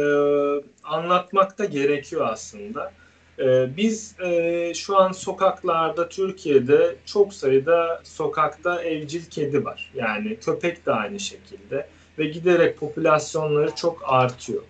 [0.83, 2.93] anlatmak da gerekiyor aslında.
[3.39, 9.91] Ee, biz e, şu an sokaklarda Türkiye'de çok sayıda sokakta evcil kedi var.
[9.95, 11.89] Yani köpek de aynı şekilde
[12.19, 14.63] ve giderek popülasyonları çok artıyor.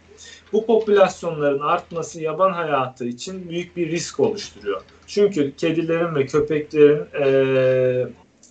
[0.53, 4.81] Bu popülasyonların artması yaban hayatı için büyük bir risk oluşturuyor.
[5.07, 8.07] Çünkü kedilerin ve köpeklerin e,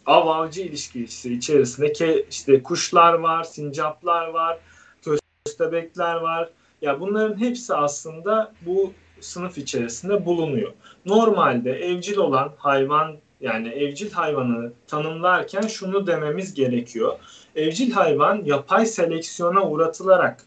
[0.06, 4.58] av avcı ilişkisi içerisinde ke, işte kuşlar var, sincaplar var,
[5.02, 6.50] köstebekler var.
[6.82, 10.72] Ya bunların hepsi aslında bu sınıf içerisinde bulunuyor.
[11.04, 17.18] Normalde evcil olan hayvan yani evcil hayvanı tanımlarken şunu dememiz gerekiyor.
[17.58, 20.44] Evcil hayvan yapay seleksiyona uğratılarak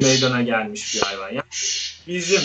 [0.00, 1.28] meydana gelmiş bir hayvan.
[1.28, 1.48] Yani
[2.06, 2.42] bizim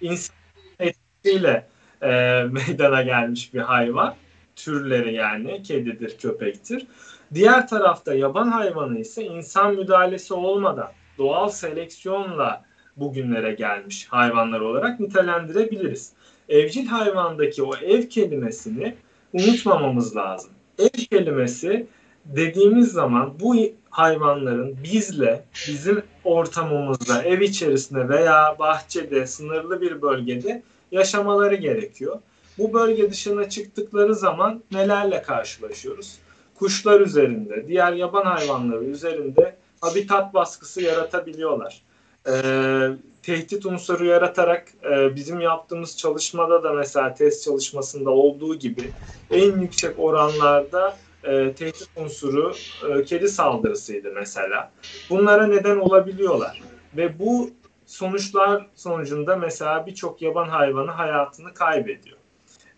[0.00, 0.36] insan
[0.80, 1.66] etkisiyle
[2.02, 2.08] e,
[2.50, 4.14] meydana gelmiş bir hayvan.
[4.56, 6.86] Türleri yani kedidir, köpektir.
[7.34, 12.64] Diğer tarafta yaban hayvanı ise insan müdahalesi olmadan doğal seleksiyonla
[12.96, 16.12] bugünlere gelmiş hayvanlar olarak nitelendirebiliriz.
[16.48, 18.94] Evcil hayvandaki o ev kelimesini
[19.32, 20.50] unutmamamız lazım.
[20.78, 21.86] Ev kelimesi
[22.24, 23.56] dediğimiz zaman bu
[23.90, 32.18] hayvanların bizle, bizim ortamımızda, ev içerisinde veya bahçede, sınırlı bir bölgede yaşamaları gerekiyor.
[32.58, 36.18] Bu bölge dışına çıktıkları zaman nelerle karşılaşıyoruz?
[36.54, 41.82] Kuşlar üzerinde, diğer yaban hayvanları üzerinde habitat baskısı yaratabiliyorlar.
[42.28, 42.88] Ee,
[43.22, 48.90] tehdit unsuru yaratarak e, bizim yaptığımız çalışmada da mesela test çalışmasında olduğu gibi
[49.30, 52.52] en yüksek oranlarda e, tehdit unsuru
[52.90, 54.72] e, kedi saldırısıydı mesela.
[55.10, 56.60] Bunlara neden olabiliyorlar.
[56.96, 57.50] Ve bu
[57.86, 62.18] sonuçlar sonucunda mesela birçok yaban hayvanı hayatını kaybediyor.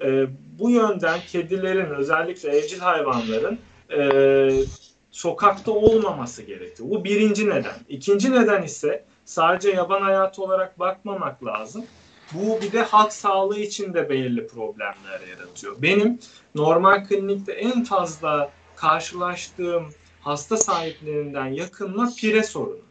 [0.05, 0.27] E,
[0.59, 3.61] bu yönden kedilerin özellikle evcil hayvanların
[3.97, 4.67] e,
[5.11, 6.91] sokakta olmaması gerekiyor.
[6.91, 7.77] Bu birinci neden.
[7.89, 11.87] İkinci neden ise sadece yaban hayatı olarak bakmamak lazım.
[12.33, 15.83] Bu bir de halk sağlığı için de belirli problemler yaratıyor.
[15.83, 16.19] Benim
[16.55, 19.85] normal klinikte en fazla karşılaştığım
[20.21, 22.87] hasta sahiplerinden yakınma pire sorunu.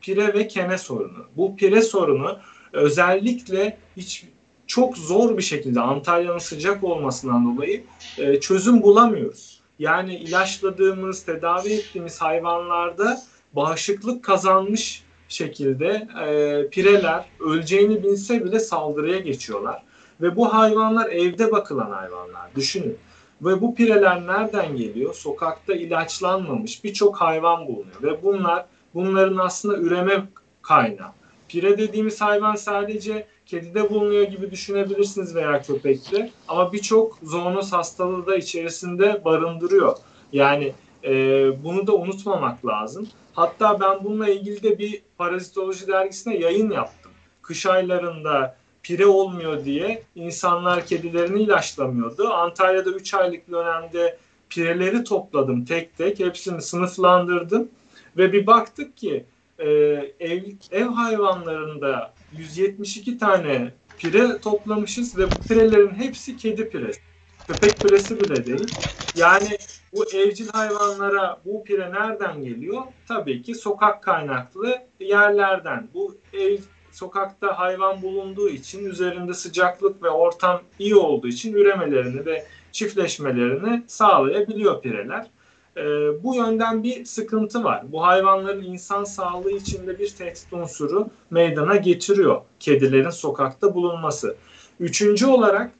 [0.00, 1.26] Pire ve kene sorunu.
[1.36, 2.38] Bu pire sorunu
[2.72, 4.24] özellikle hiç
[4.66, 7.84] çok zor bir şekilde Antalya'nın sıcak olmasından dolayı
[8.18, 9.60] e, çözüm bulamıyoruz.
[9.78, 13.22] Yani ilaçladığımız, tedavi ettiğimiz hayvanlarda
[13.52, 19.82] bağışıklık kazanmış şekilde e, pireler öleceğini bilse bile saldırıya geçiyorlar.
[20.20, 22.54] Ve bu hayvanlar evde bakılan hayvanlar.
[22.54, 22.98] Düşünün.
[23.42, 25.14] Ve bu pireler nereden geliyor?
[25.14, 28.02] Sokakta ilaçlanmamış birçok hayvan bulunuyor.
[28.02, 30.24] Ve bunlar bunların aslında üreme
[30.62, 31.12] kaynağı.
[31.48, 36.30] Pire dediğimiz hayvan sadece kedide bulunuyor gibi düşünebilirsiniz veya köpekte.
[36.48, 39.96] Ama birçok zoonoz hastalığı da içerisinde barındırıyor.
[40.32, 40.72] Yani
[41.04, 41.12] e,
[41.64, 43.08] bunu da unutmamak lazım.
[43.32, 47.12] Hatta ben bununla ilgili de bir parazitoloji dergisine yayın yaptım.
[47.42, 52.28] Kış aylarında pire olmuyor diye insanlar kedilerini ilaçlamıyordu.
[52.28, 54.18] Antalya'da 3 aylık dönemde
[54.50, 56.20] pireleri topladım tek tek.
[56.20, 57.68] Hepsini sınıflandırdım.
[58.16, 59.24] Ve bir baktık ki
[59.58, 59.68] e,
[60.20, 67.00] ev, ev hayvanlarında 172 tane pire toplamışız ve bu pirelerin hepsi kedi piresi.
[67.46, 68.74] Köpek piresi bile değil.
[69.16, 69.58] Yani
[69.96, 72.82] bu evcil hayvanlara bu pire nereden geliyor?
[73.08, 75.88] Tabii ki sokak kaynaklı yerlerden.
[75.94, 76.58] Bu ev
[76.92, 84.82] sokakta hayvan bulunduğu için üzerinde sıcaklık ve ortam iyi olduğu için üremelerini ve çiftleşmelerini sağlayabiliyor
[84.82, 85.26] pireler.
[85.76, 85.82] Ee,
[86.22, 87.92] bu yönden bir sıkıntı var.
[87.92, 94.36] Bu hayvanların insan sağlığı içinde bir tehdit unsuru meydana getiriyor kedilerin sokakta bulunması.
[94.80, 95.70] Üçüncü olarak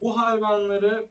[0.00, 1.08] bu hayvanları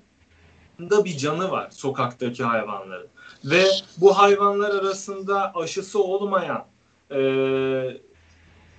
[0.80, 3.08] da bir canı var sokaktaki hayvanların.
[3.46, 3.66] Ve
[3.98, 6.66] bu hayvanlar arasında aşısı olmayan
[7.12, 7.20] e,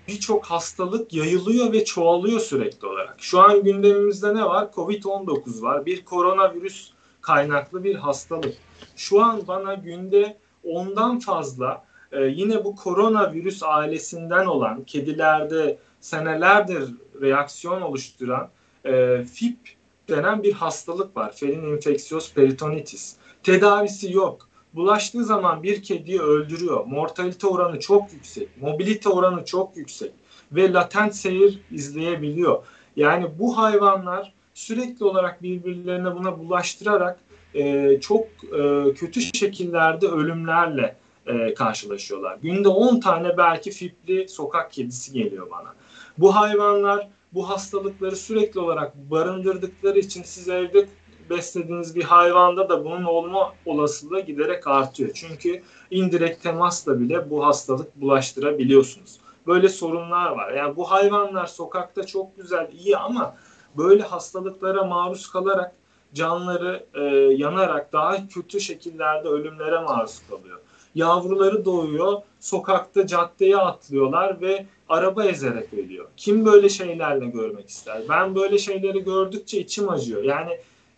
[0.09, 3.17] birçok hastalık yayılıyor ve çoğalıyor sürekli olarak.
[3.19, 4.69] Şu an gündemimizde ne var?
[4.75, 5.87] Covid-19 var.
[5.87, 8.55] Bir koronavirüs kaynaklı bir hastalık.
[8.97, 17.83] Şu an bana günde ondan fazla e, yine bu koronavirüs ailesinden olan kedilerde senelerdir reaksiyon
[17.83, 18.49] oluşturan
[18.85, 19.76] e, FIP
[20.09, 21.33] denen bir hastalık var.
[21.37, 23.16] Ferin infeksiyos peritonitis.
[23.42, 24.49] Tedavisi yok.
[24.75, 26.85] Bulaştığı zaman bir kediyi öldürüyor.
[26.87, 28.49] Mortalite oranı çok yüksek.
[28.61, 30.12] Mobilite oranı çok yüksek.
[30.53, 32.64] Ve latent seyir izleyebiliyor.
[32.97, 37.19] Yani bu hayvanlar sürekli olarak birbirlerine buna bulaştırarak
[37.55, 38.27] e, çok
[38.59, 42.38] e, kötü şekillerde ölümlerle e, karşılaşıyorlar.
[42.42, 45.75] Günde 10 tane belki fipli sokak kedisi geliyor bana.
[46.19, 50.89] Bu hayvanlar bu hastalıkları sürekli olarak barındırdıkları için siz evde
[51.31, 55.11] beslediğiniz bir hayvanda da bunun olma olasılığı giderek artıyor.
[55.15, 59.21] Çünkü indirekt temasla bile bu hastalık bulaştırabiliyorsunuz.
[59.47, 60.53] Böyle sorunlar var.
[60.53, 63.37] Yani bu hayvanlar sokakta çok güzel, iyi ama
[63.77, 65.73] böyle hastalıklara maruz kalarak
[66.15, 67.01] canları e,
[67.37, 70.61] yanarak daha kötü şekillerde ölümlere maruz kalıyor.
[70.97, 76.07] Yavruları doğuyor, sokakta caddeye atlıyorlar ve araba ezerek ölüyor.
[76.17, 78.03] Kim böyle şeylerle görmek ister?
[78.09, 80.25] Ben böyle şeyleri gördükçe içim acıyor.
[80.25, 80.51] Yani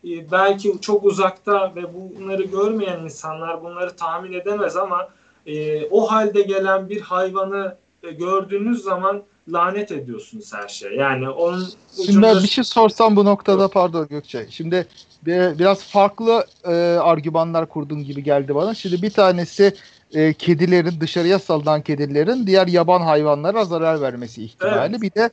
[0.05, 5.09] e, belki çok uzakta ve bunları görmeyen insanlar bunları tahmin edemez ama
[5.47, 10.95] e, o halde gelen bir hayvanı e, gördüğünüz zaman lanet ediyorsunuz her şeye.
[10.95, 11.69] Yani onun
[12.07, 14.47] Şimdi ben bir şey sorsam bu noktada pardon Gökçe.
[14.51, 14.87] Şimdi
[15.27, 18.75] bir, biraz farklı e, argümanlar kurdun gibi geldi bana.
[18.75, 19.75] Şimdi bir tanesi
[20.15, 24.91] e, kedilerin dışarıya salınan kedilerin diğer yaban hayvanlara zarar vermesi ihtimali.
[24.91, 25.03] Evet.
[25.03, 25.31] Bir de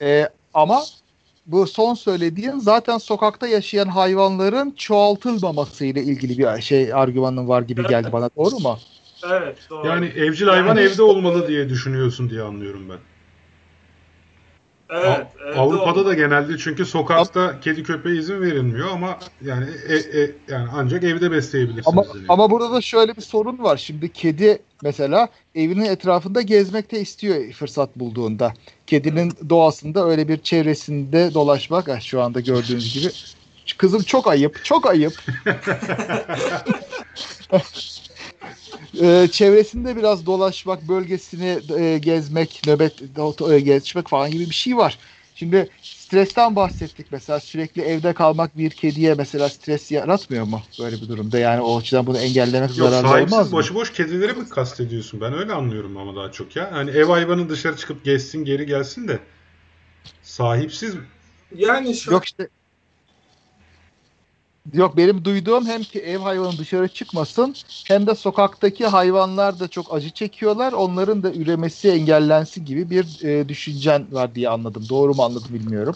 [0.00, 0.82] e, ama
[1.46, 7.86] bu son söylediğin zaten sokakta yaşayan hayvanların çoğaltılmaması ile ilgili bir şey argümanın var gibi
[7.86, 8.30] geldi bana.
[8.36, 8.78] Doğru mu?
[9.30, 9.86] Evet doğru.
[9.86, 12.98] Yani evcil hayvan yani, evde olmalı diye düşünüyorsun diye anlıyorum ben.
[14.90, 20.30] Evet, evet, Avrupa'da da genelde çünkü sokakta kedi köpeğe izin verilmiyor ama yani e, e,
[20.48, 21.86] yani ancak evde besleyebilirsiniz.
[21.86, 23.76] Ama, ama burada da şöyle bir sorun var.
[23.76, 28.54] Şimdi kedi mesela evinin etrafında gezmekte istiyor fırsat bulduğunda.
[28.86, 33.12] Kedinin doğasında öyle bir çevresinde dolaşmak şu anda gördüğünüz gibi
[33.78, 35.12] kızım çok ayıp, çok ayıp.
[39.02, 43.02] e, çevresinde biraz dolaşmak, bölgesini e, gezmek, nöbet
[43.50, 44.98] e, geçmek falan gibi bir şey var.
[45.34, 51.08] Şimdi stresten bahsettik mesela sürekli evde kalmak bir kediye mesela stres yaratmıyor mu böyle bir
[51.08, 53.58] durumda yani o açıdan bunu engellemek Yok, zararlı sahipsiz olmaz mı?
[53.58, 55.20] başıboş kedileri mi kastediyorsun?
[55.20, 56.72] Ben öyle anlıyorum ama daha çok ya.
[56.72, 59.18] Hani ev hayvanı dışarı çıkıp gezsin geri gelsin de
[60.22, 60.94] sahipsiz
[61.54, 62.48] Yani şu Yok işte
[64.72, 67.54] Yok benim duyduğum hem ki ev hayvanı dışarı çıkmasın
[67.88, 70.72] hem de sokaktaki hayvanlar da çok acı çekiyorlar.
[70.72, 74.86] Onların da üremesi engellensin gibi bir e, düşüncen var diye anladım.
[74.88, 75.94] Doğru mu anladım bilmiyorum.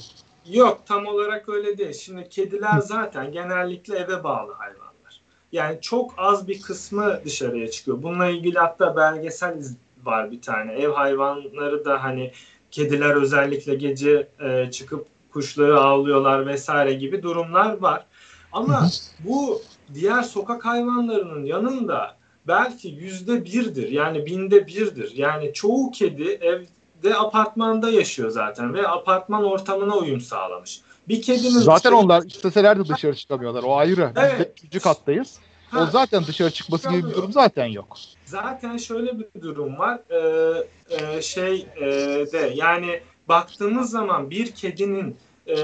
[0.53, 1.93] Yok tam olarak öyle değil.
[1.93, 5.21] Şimdi kediler zaten genellikle eve bağlı hayvanlar.
[5.53, 8.03] Yani çok az bir kısmı dışarıya çıkıyor.
[8.03, 9.59] Bununla ilgili hatta belgesel
[10.05, 10.73] var bir tane.
[10.73, 12.33] Ev hayvanları da hani
[12.71, 18.07] kediler özellikle gece e, çıkıp kuşları avlıyorlar vesaire gibi durumlar var.
[18.53, 18.89] Ama
[19.25, 19.63] bu
[19.95, 25.13] diğer sokak hayvanlarının yanında belki yüzde birdir yani binde birdir.
[25.17, 30.81] Yani çoğu kedi evde apartmanda yaşıyor zaten ve apartman ortamına uyum sağlamış.
[31.09, 33.63] Bir kedinin Zaten dışarı- onlar isteseler de dışarı çıkamıyorlar.
[33.63, 34.09] O ayrı.
[34.09, 34.53] Biz de Evet.
[34.57, 35.39] üçüncü kattayız.
[35.75, 37.97] O Ha, zaten dışarı çıkması gibi bir durum zaten yok.
[38.25, 39.99] Zaten şöyle bir durum var.
[40.11, 41.87] Ee, e, şey e,
[42.33, 45.57] de yani baktığımız zaman bir kedinin e,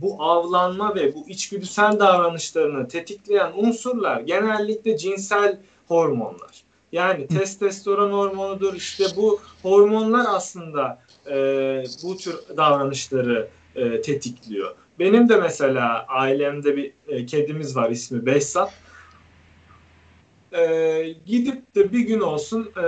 [0.00, 6.62] bu avlanma ve bu içgüdüsel davranışlarını tetikleyen unsurlar genellikle cinsel hormonlar.
[6.92, 8.74] Yani testosteron hormonudur.
[8.74, 11.34] İşte bu hormonlar aslında e,
[12.02, 14.74] bu tür davranışları e, tetikliyor.
[14.98, 18.72] Benim de mesela ailemde bir e, kedimiz var ismi Behzat.
[20.52, 22.86] E, gidip de bir gün olsun e,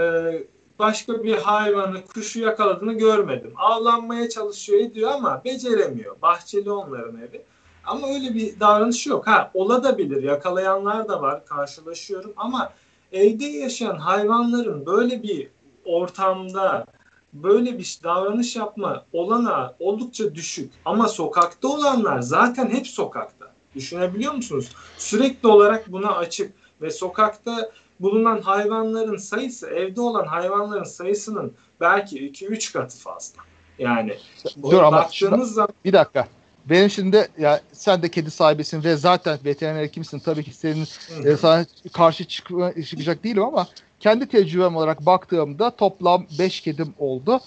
[0.82, 3.52] başka bir hayvanı, kuşu yakaladığını görmedim.
[3.56, 6.16] Avlanmaya çalışıyor ediyor ama beceremiyor.
[6.22, 7.42] Bahçeli onların evi.
[7.84, 9.26] Ama öyle bir davranış yok.
[9.26, 10.22] Ha olabilir.
[10.22, 11.46] Yakalayanlar da var.
[11.46, 12.72] Karşılaşıyorum ama
[13.12, 15.48] evde yaşayan hayvanların böyle bir
[15.84, 16.84] ortamda
[17.32, 20.72] böyle bir davranış yapma olanağı oldukça düşük.
[20.84, 23.52] Ama sokakta olanlar zaten hep sokakta.
[23.74, 24.68] Düşünebiliyor musunuz?
[24.98, 27.70] Sürekli olarak buna açık ve sokakta
[28.02, 33.42] bulunan hayvanların sayısı evde olan hayvanların sayısının belki 2-3 katı fazla.
[33.78, 34.16] Yani
[34.62, 36.28] Dur ama baktığımız zaman Bir dakika.
[36.64, 40.18] Benim şimdi ya sen de kedi sahibisin ve zaten veteriner hekimsin.
[40.18, 40.86] Tabii ki senin
[41.24, 43.66] e, sana karşı çıkma, çıkacak değilim ama
[44.00, 47.40] kendi tecrübem olarak baktığımda toplam 5 kedim oldu.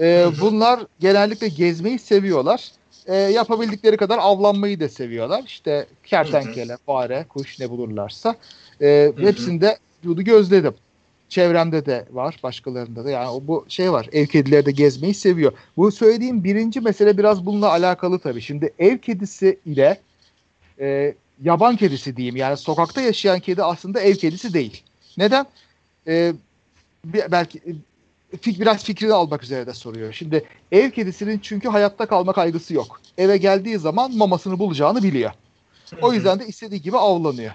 [0.00, 2.70] E, bunlar genellikle gezmeyi seviyorlar.
[3.06, 5.42] E, yapabildikleri kadar avlanmayı da seviyorlar.
[5.46, 8.34] İşte kertenkele, fare, kuş ne bulurlarsa.
[8.82, 10.74] E, hepsinde bunu gözledim.
[11.28, 13.10] Çevremde de var, başkalarında da.
[13.10, 14.08] Yani bu şey var.
[14.12, 15.52] Ev kedileri de gezmeyi seviyor.
[15.76, 18.40] Bu söylediğim birinci mesele biraz bununla alakalı tabii.
[18.40, 20.00] Şimdi ev kedisi ile
[20.80, 22.36] e, yaban kedisi diyeyim.
[22.36, 24.82] Yani sokakta yaşayan kedi aslında ev kedisi değil.
[25.16, 25.46] Neden?
[26.06, 26.32] E,
[27.04, 27.60] belki
[28.40, 30.12] fik, biraz fikrini almak üzere de soruyor.
[30.12, 33.00] Şimdi ev kedisinin çünkü hayatta kalma kaygısı yok.
[33.18, 35.30] Eve geldiği zaman mamasını bulacağını biliyor.
[36.02, 37.52] O yüzden de istediği gibi avlanıyor.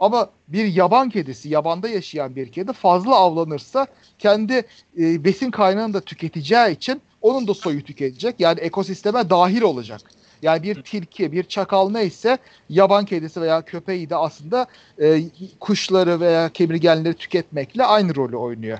[0.00, 3.86] Ama bir yaban kedisi, yabanda yaşayan bir kedi fazla avlanırsa
[4.18, 4.52] kendi
[4.98, 8.34] e, besin kaynağını da tüketeceği için onun da soyu tüketecek.
[8.38, 10.00] Yani ekosisteme dahil olacak.
[10.42, 14.66] Yani bir tilki, bir çakal neyse yaban kedisi veya köpeği de aslında
[15.02, 15.22] e,
[15.60, 18.78] kuşları veya kemirgenleri tüketmekle aynı rolü oynuyor.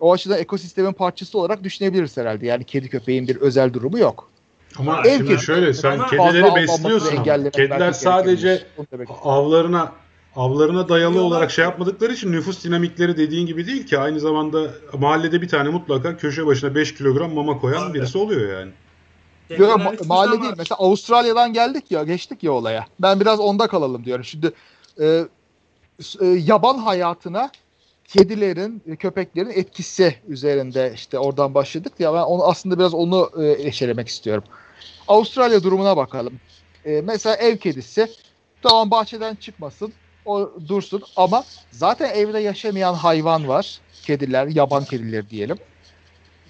[0.00, 2.46] O açıdan ekosistemin parçası olarak düşünebiliriz herhalde.
[2.46, 4.30] Yani kedi köpeğin bir özel durumu yok.
[4.78, 8.62] ama Ev şimdi kedisi- şöyle sen kedileri besliyorsun kediler sadece
[9.22, 9.92] avlarına
[10.38, 14.70] avlarına dayalı Diyorlar olarak şey yapmadıkları için nüfus dinamikleri dediğin gibi değil ki aynı zamanda
[14.98, 17.94] mahallede bir tane mutlaka köşe başına 5 kilogram mama koyan Tabii.
[17.98, 18.72] birisi oluyor yani.
[19.58, 20.54] Yok, ma- mahalle zaman- değil.
[20.58, 22.86] Mesela Avustralya'dan geldik ya, geçtik ya olaya.
[23.00, 24.24] Ben biraz onda kalalım diyorum.
[24.24, 24.52] Şimdi
[25.00, 25.24] e,
[26.20, 27.50] e, yaban hayatına
[28.04, 33.66] kedilerin, e, köpeklerin etkisi üzerinde işte oradan başladık ya ben onu aslında biraz onu e,
[33.68, 34.44] eşelemek istiyorum.
[35.08, 36.32] Avustralya durumuna bakalım.
[36.84, 38.06] E, mesela ev kedisi
[38.62, 39.92] tamam bahçeden çıkmasın,
[40.28, 43.80] o dursun ama zaten evde yaşamayan hayvan var.
[44.02, 45.56] Kediler, yaban kedileri diyelim.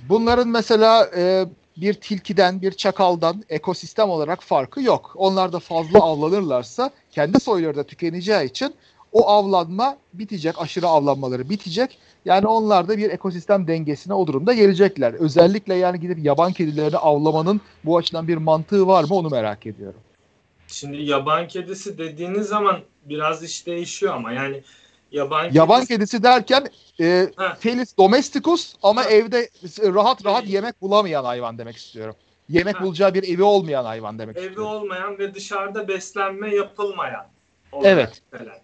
[0.09, 5.12] Bunların mesela e, bir tilkiden, bir çakaldan ekosistem olarak farkı yok.
[5.17, 8.74] Onlar da fazla avlanırlarsa kendi soyları da tükeneceği için
[9.12, 11.99] o avlanma bitecek, aşırı avlanmaları bitecek.
[12.24, 15.12] Yani onlar da bir ekosistem dengesine o durumda gelecekler.
[15.12, 20.01] Özellikle yani gidip yaban kedilerini avlamanın bu açıdan bir mantığı var mı onu merak ediyorum.
[20.68, 24.62] Şimdi yaban kedisi dediğiniz zaman biraz iş değişiyor ama yani
[25.12, 26.66] yaban, Yaban kedisi, kedisi derken
[27.00, 27.56] e, Ha.
[27.61, 29.09] Felis domesticus ama Ha.
[29.11, 29.50] evde
[29.82, 32.14] rahat rahat yemek bulamayan hayvan demek istiyorum.
[32.48, 32.84] Yemek Ha.
[32.84, 34.72] bulacağı bir evi olmayan hayvan demek evde istiyorum.
[34.72, 37.26] olmayan ve dışarıda beslenme yapılmayan.
[37.82, 38.22] Evet.
[38.32, 38.59] gelen.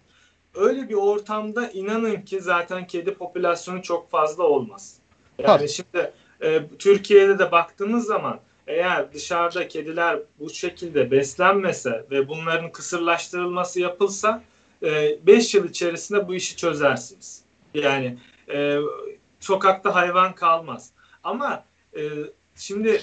[0.55, 4.95] Öyle bir ortamda inanın ki zaten kedi popülasyonu çok fazla olmaz.
[5.39, 5.69] Yani Tabii.
[5.69, 13.79] şimdi e, Türkiye'de de baktığımız zaman eğer dışarıda kediler bu şekilde beslenmese ve bunların kısırlaştırılması
[13.79, 14.43] yapılsa
[14.81, 17.41] 5 e, yıl içerisinde bu işi çözersiniz.
[17.73, 18.17] Yani
[18.53, 18.77] e,
[19.39, 20.91] sokakta hayvan kalmaz.
[21.23, 21.65] Ama
[21.97, 22.01] e,
[22.55, 23.01] şimdi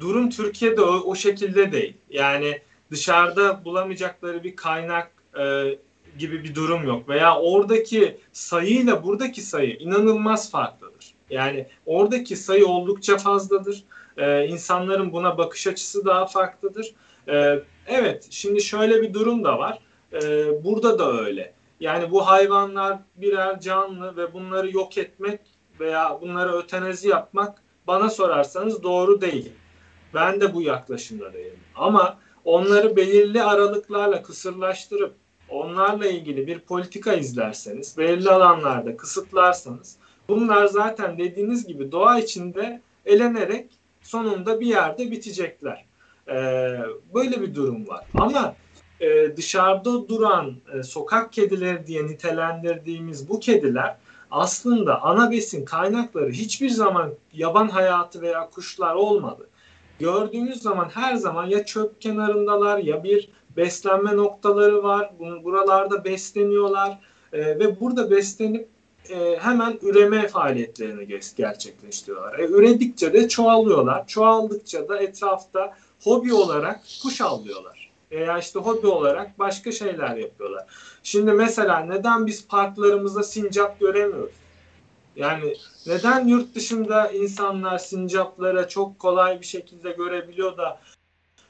[0.00, 1.94] durum Türkiye'de o, o şekilde değil.
[2.10, 5.10] Yani dışarıda bulamayacakları bir kaynak
[6.18, 7.08] gibi bir durum yok.
[7.08, 11.14] Veya oradaki sayıyla buradaki sayı inanılmaz farklıdır.
[11.30, 13.84] Yani oradaki sayı oldukça fazladır.
[14.16, 16.94] Ee, insanların buna bakış açısı daha farklıdır.
[17.28, 19.78] Ee, evet, şimdi şöyle bir durum da var.
[20.12, 21.54] Ee, burada da öyle.
[21.80, 25.40] Yani bu hayvanlar birer canlı ve bunları yok etmek
[25.80, 29.52] veya bunları ötenezi yapmak bana sorarsanız doğru değil.
[30.14, 31.60] Ben de bu yaklaşımda değilim.
[31.74, 35.14] Ama onları belirli aralıklarla kısırlaştırıp
[35.48, 39.96] onlarla ilgili bir politika izlerseniz, belirli alanlarda kısıtlarsanız
[40.28, 43.70] bunlar zaten dediğiniz gibi doğa içinde elenerek
[44.02, 45.84] sonunda bir yerde bitecekler.
[46.28, 46.78] Ee,
[47.14, 48.04] böyle bir durum var.
[48.14, 48.54] Ama
[49.00, 53.96] e, dışarıda duran e, sokak kedileri diye nitelendirdiğimiz bu kediler
[54.30, 59.48] aslında ana besin kaynakları hiçbir zaman yaban hayatı veya kuşlar olmadı.
[59.98, 65.12] Gördüğünüz zaman her zaman ya çöp kenarındalar ya bir beslenme noktaları var.
[65.18, 66.98] Buralarda besleniyorlar
[67.32, 68.68] e, ve burada beslenip
[69.10, 72.38] e, hemen üreme faaliyetlerini gerçekleştiriyorlar.
[72.38, 74.06] E, üredikçe de çoğalıyorlar.
[74.06, 77.90] Çoğaldıkça da etrafta hobi olarak kuş avlıyorlar.
[78.10, 80.66] Veya işte hobi olarak başka şeyler yapıyorlar.
[81.02, 84.32] Şimdi mesela neden biz parklarımızda sincap göremiyoruz?
[85.16, 90.80] Yani neden yurt dışında insanlar sincaplara çok kolay bir şekilde görebiliyor da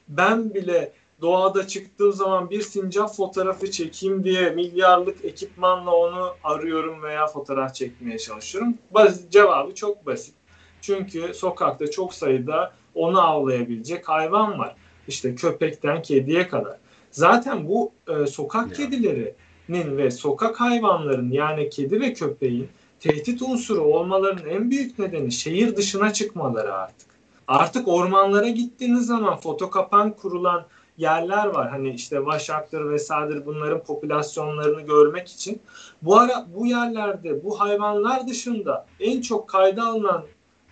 [0.07, 0.93] ben bile
[1.23, 8.17] doğada çıktığım zaman bir sincap fotoğrafı çekeyim diye milyarlık ekipmanla onu arıyorum veya fotoğraf çekmeye
[8.17, 8.73] çalışıyorum.
[8.91, 10.35] Basit, cevabı çok basit.
[10.81, 14.75] Çünkü sokakta çok sayıda onu avlayabilecek hayvan var.
[15.07, 16.77] İşte köpekten kediye kadar.
[17.11, 18.73] Zaten bu e, sokak ya.
[18.73, 22.69] kedilerinin ve sokak hayvanların yani kedi ve köpeğin
[22.99, 27.07] tehdit unsuru olmalarının en büyük nedeni şehir dışına çıkmaları artık.
[27.47, 30.65] Artık ormanlara gittiğiniz zaman foto kapan kurulan
[30.97, 31.69] yerler var.
[31.69, 35.61] Hani işte vaşaktır vesaire bunların popülasyonlarını görmek için.
[36.01, 40.23] Bu ara bu yerlerde bu hayvanlar dışında en çok kayda alınan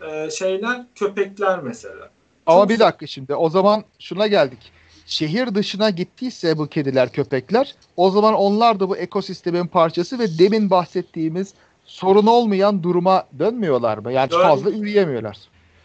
[0.08, 2.10] e, şeyler köpekler mesela.
[2.46, 2.70] Ama çok...
[2.70, 4.72] bir dakika şimdi o zaman şuna geldik.
[5.06, 10.70] Şehir dışına gittiyse bu kediler, köpekler o zaman onlar da bu ekosistemin parçası ve demin
[10.70, 11.54] bahsettiğimiz
[11.86, 14.12] sorun olmayan duruma dönmüyorlar mı?
[14.14, 15.38] Yani Dön, fazla üreyemiyorlar.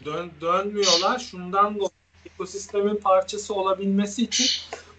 [0.05, 1.19] Dön, dönmüyorlar.
[1.19, 1.89] Şundan dolayı
[2.33, 4.47] ekosistemin parçası olabilmesi için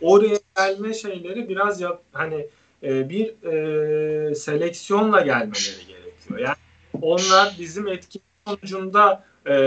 [0.00, 2.46] oraya gelme şeyleri biraz yap, hani
[2.82, 6.38] e, bir e, seleksiyonla gelmeleri gerekiyor.
[6.38, 6.56] Yani
[7.02, 9.66] onlar bizim etki sonucunda e,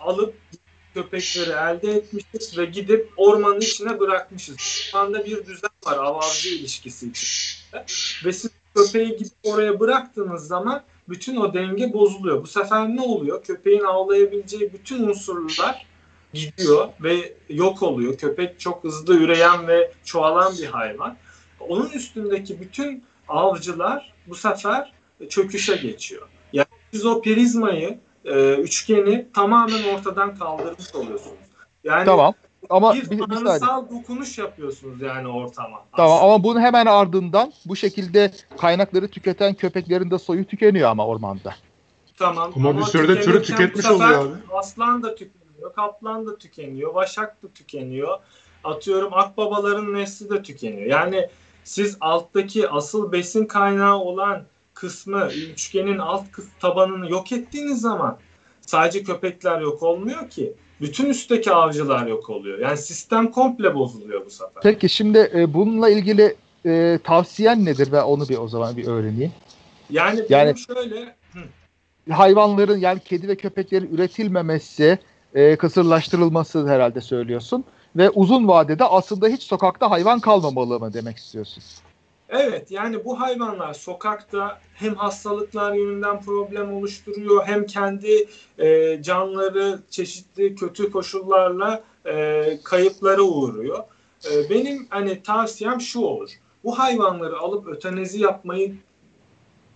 [0.00, 0.34] alıp
[0.94, 4.58] köpekleri elde etmişiz ve gidip ormanın içine bırakmışız.
[4.58, 7.84] Şu anda bir düzen var avavcı ilişkisi içinde.
[8.24, 12.42] Ve siz köpeği gidip oraya bıraktığınız zaman bütün o denge bozuluyor.
[12.42, 13.42] Bu sefer ne oluyor?
[13.42, 15.86] Köpeğin avlayabileceği bütün unsurlar
[16.34, 18.16] gidiyor ve yok oluyor.
[18.16, 21.16] Köpek çok hızlı üreyen ve çoğalan bir hayvan.
[21.60, 24.92] Onun üstündeki bütün avcılar bu sefer
[25.28, 26.28] çöküşe geçiyor.
[26.52, 31.38] Yani siz o prizmayı, e, üçgeni tamamen ortadan kaldırmış oluyorsunuz.
[31.84, 32.34] Yani tamam.
[32.70, 35.84] Ama bir, bir tanrısal dokunuş yapıyorsunuz yani ortama.
[35.96, 36.32] Tamam aslında.
[36.32, 41.54] ama bunun hemen ardından bu şekilde kaynakları tüketen köpeklerin de soyu tükeniyor ama ormanda.
[42.18, 42.52] Tamam.
[42.56, 44.34] Ama, ama bir sürede türü tüketmiş oluyor abi.
[44.52, 45.74] Aslan da tüketiyor tükeniyor.
[45.74, 46.94] Kaplan da tükeniyor.
[46.94, 48.18] Vaşak da tükeniyor.
[48.64, 50.86] Atıyorum akbabaların nesli de tükeniyor.
[50.86, 51.28] Yani
[51.64, 54.42] siz alttaki asıl besin kaynağı olan
[54.74, 56.24] kısmı, üçgenin alt
[56.60, 58.18] tabanını yok ettiğiniz zaman
[58.60, 60.52] sadece köpekler yok olmuyor ki.
[60.80, 62.58] Bütün üstteki avcılar yok oluyor.
[62.58, 64.62] Yani sistem komple bozuluyor bu sefer.
[64.62, 66.36] Peki şimdi e, bununla ilgili
[66.66, 67.88] e, tavsiyen nedir?
[67.92, 69.32] Ben onu bir o zaman bir öğreneyim.
[69.90, 71.14] Yani, yani şöyle
[72.10, 74.98] hayvanların yani kedi ve köpeklerin üretilmemesi,
[75.34, 77.64] e, kısırlaştırılması herhalde söylüyorsun.
[77.96, 81.62] Ve uzun vadede aslında hiç sokakta hayvan kalmamalı mı demek istiyorsun?
[82.28, 88.28] Evet yani bu hayvanlar sokakta hem hastalıklar yönünden problem oluşturuyor hem kendi
[88.58, 93.78] e, canları çeşitli kötü koşullarla e, kayıplara uğruyor.
[94.32, 96.30] E, benim hani tavsiyem şu olur.
[96.64, 98.74] Bu hayvanları alıp ötenezi yapmayı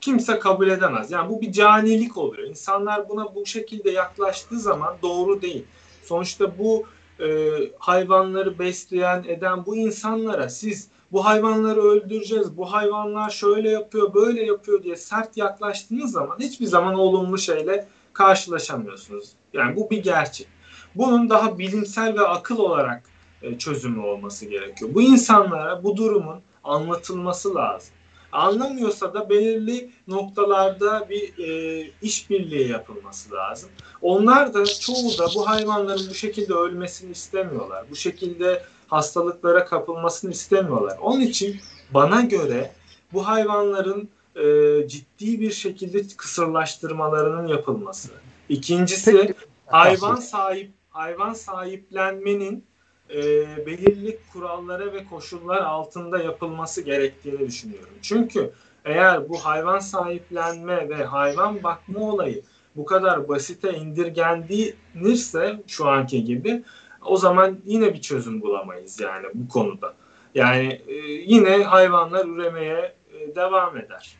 [0.01, 1.11] kimse kabul edemez.
[1.11, 2.49] Yani bu bir canilik oluyor.
[2.49, 5.65] İnsanlar buna bu şekilde yaklaştığı zaman doğru değil.
[6.05, 6.87] Sonuçta bu
[7.21, 14.45] e, hayvanları besleyen, eden bu insanlara siz bu hayvanları öldüreceğiz, bu hayvanlar şöyle yapıyor, böyle
[14.45, 19.33] yapıyor diye sert yaklaştığınız zaman hiçbir zaman olumlu şeyle karşılaşamıyorsunuz.
[19.53, 20.49] Yani bu bir gerçek.
[20.95, 23.03] bunun daha bilimsel ve akıl olarak
[23.43, 24.91] e, çözümü olması gerekiyor.
[24.95, 27.95] Bu insanlara bu durumun anlatılması lazım.
[28.37, 33.71] Anlamıyorsa da belirli noktalarda bir e, işbirliği yapılması lazım.
[34.03, 37.85] Onlar da çoğu da bu hayvanların bu şekilde ölmesini istemiyorlar.
[37.91, 40.99] Bu şekilde hastalıklara kapılmasını istemiyorlar.
[41.01, 41.61] Onun için
[41.91, 42.73] bana göre
[43.13, 44.45] bu hayvanların e,
[44.89, 48.09] ciddi bir şekilde kısırlaştırmalarının yapılması.
[48.49, 49.35] İkincisi
[49.67, 52.65] hayvan sahip hayvan sahiplenmenin
[53.11, 53.23] e,
[53.67, 57.95] belirli kurallara ve koşullar altında yapılması gerektiğini düşünüyorum.
[58.03, 58.53] Çünkü
[58.85, 62.43] eğer bu hayvan sahiplenme ve hayvan bakma olayı
[62.77, 66.63] bu kadar basite indirgendiğinirse şu anki gibi
[67.05, 69.95] o zaman yine bir çözüm bulamayız yani bu konuda.
[70.35, 70.95] Yani e,
[71.27, 74.17] yine hayvanlar üremeye e, devam eder.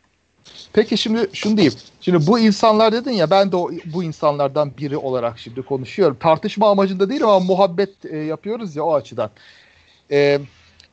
[0.73, 1.73] Peki şimdi şunu diyeyim.
[2.01, 6.17] Şimdi bu insanlar dedin ya ben de o, bu insanlardan biri olarak şimdi konuşuyorum.
[6.19, 9.29] Tartışma amacında değil ama muhabbet e, yapıyoruz ya o açıdan.
[10.11, 10.39] E,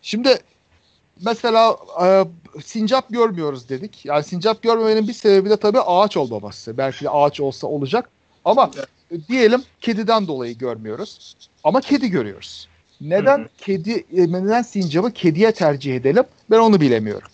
[0.02, 0.38] şimdi
[1.24, 2.24] mesela e,
[2.64, 4.04] sincap görmüyoruz dedik.
[4.04, 6.78] Yani sincap görmemenin bir sebebi de tabii ağaç olmaması.
[6.78, 8.08] Belki de ağaç olsa olacak.
[8.44, 8.70] Ama
[9.10, 11.36] e, diyelim kediden dolayı görmüyoruz.
[11.64, 12.68] Ama kedi görüyoruz.
[13.00, 13.48] Neden Hı-hı.
[13.58, 16.24] kedi e, neden sincapı kediye tercih edelim?
[16.50, 17.28] Ben onu bilemiyorum.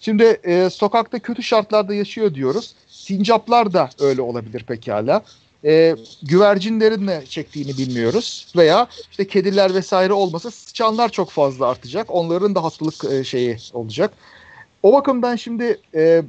[0.00, 2.74] Şimdi e, sokakta kötü şartlarda yaşıyor diyoruz.
[2.88, 5.22] Sincaplar da öyle olabilir pekala.
[5.64, 8.52] E, güvercinlerin ne çektiğini bilmiyoruz.
[8.56, 12.06] Veya işte kediler vesaire olmasa sıçanlar çok fazla artacak.
[12.08, 14.12] Onların da hastalık e, şeyi olacak.
[14.82, 16.22] O bakımdan şimdi e,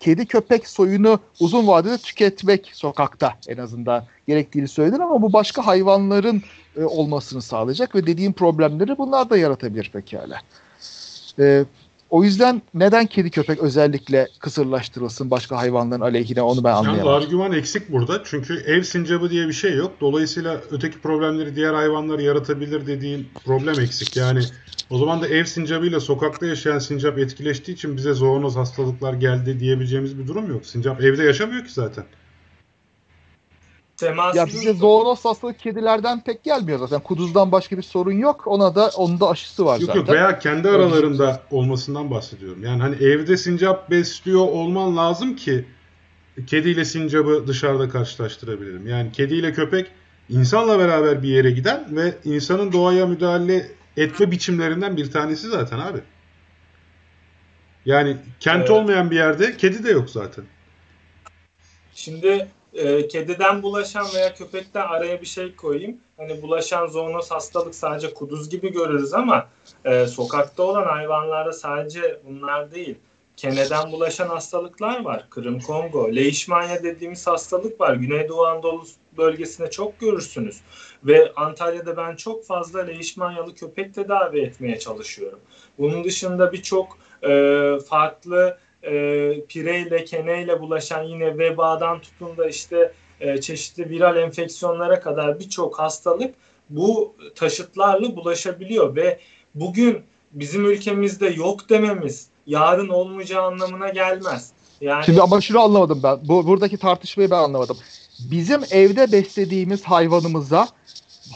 [0.00, 6.42] kedi köpek soyunu uzun vadede tüketmek sokakta en azından gerektiğini söyledin ama bu başka hayvanların
[6.76, 10.40] e, olmasını sağlayacak ve dediğim problemleri bunlar da yaratabilir pekala.
[11.38, 11.64] E,
[12.14, 17.06] o yüzden neden kedi köpek özellikle kısırlaştırılsın başka hayvanların aleyhine onu ben anlayamadım.
[17.06, 18.22] Yani argüman eksik burada.
[18.24, 19.92] Çünkü ev sincabı diye bir şey yok.
[20.00, 24.16] Dolayısıyla öteki problemleri diğer hayvanlar yaratabilir dediğin problem eksik.
[24.16, 24.40] Yani
[24.90, 30.18] o zaman da ev sincabıyla sokakta yaşayan sincap etkileştiği için bize zoonoz hastalıklar geldi diyebileceğimiz
[30.18, 30.66] bir durum yok.
[30.66, 32.04] Sincap evde yaşamıyor ki zaten.
[33.96, 37.00] Teması ya bize zoonoz hastalık kedilerden pek gelmiyor zaten.
[37.00, 38.46] Kuduzdan başka bir sorun yok.
[38.46, 40.00] Ona da onun da aşısı var yok, zaten.
[40.00, 42.64] Yok veya kendi aralarında olmasından bahsediyorum.
[42.64, 45.64] Yani hani evde sincap besliyor olman lazım ki
[46.46, 48.86] kediyle sincabı dışarıda karşılaştırabilirim.
[48.86, 49.86] Yani kediyle köpek
[50.28, 55.98] insanla beraber bir yere giden ve insanın doğaya müdahale etme biçimlerinden bir tanesi zaten abi.
[57.86, 58.70] Yani kent evet.
[58.70, 60.44] olmayan bir yerde kedi de yok zaten.
[61.94, 65.96] Şimdi e, kediden bulaşan veya köpekten araya bir şey koyayım.
[66.16, 69.48] Hani bulaşan zoonoz hastalık sadece kuduz gibi görürüz ama
[69.84, 72.98] e, sokakta olan hayvanlarda sadece bunlar değil.
[73.36, 75.26] Keneden bulaşan hastalıklar var.
[75.30, 77.94] Kırım Kongo, Leishmania dediğimiz hastalık var.
[77.94, 78.84] Güneydoğu Anadolu
[79.16, 80.60] bölgesinde çok görürsünüz.
[81.04, 85.40] Ve Antalya'da ben çok fazla Leishmanialı köpek tedavi etmeye çalışıyorum.
[85.78, 93.40] Bunun dışında birçok e, farklı e, pireyle, keneyle bulaşan yine vebadan tutun da işte e,
[93.40, 96.34] çeşitli viral enfeksiyonlara kadar birçok hastalık
[96.70, 99.18] bu taşıtlarla bulaşabiliyor ve
[99.54, 104.52] bugün bizim ülkemizde yok dememiz yarın olmayacağı anlamına gelmez.
[104.80, 105.04] Yani...
[105.04, 106.18] Şimdi ama şunu anlamadım ben.
[106.28, 107.76] Bu buradaki tartışmayı ben anlamadım.
[108.30, 110.68] Bizim evde beslediğimiz hayvanımıza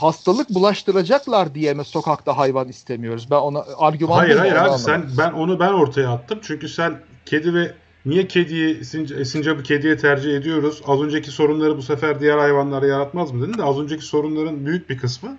[0.01, 3.30] hastalık bulaştıracaklar diye mi sokakta hayvan istemiyoruz?
[3.30, 6.38] Ben ona argüman Hayır hayır abi sen ben onu ben ortaya attım.
[6.42, 7.74] Çünkü sen kedi ve
[8.06, 10.82] niye kediyi sinca, sincapı kediye tercih ediyoruz?
[10.86, 14.90] Az önceki sorunları bu sefer diğer hayvanlara yaratmaz mı dedin de az önceki sorunların büyük
[14.90, 15.38] bir kısmı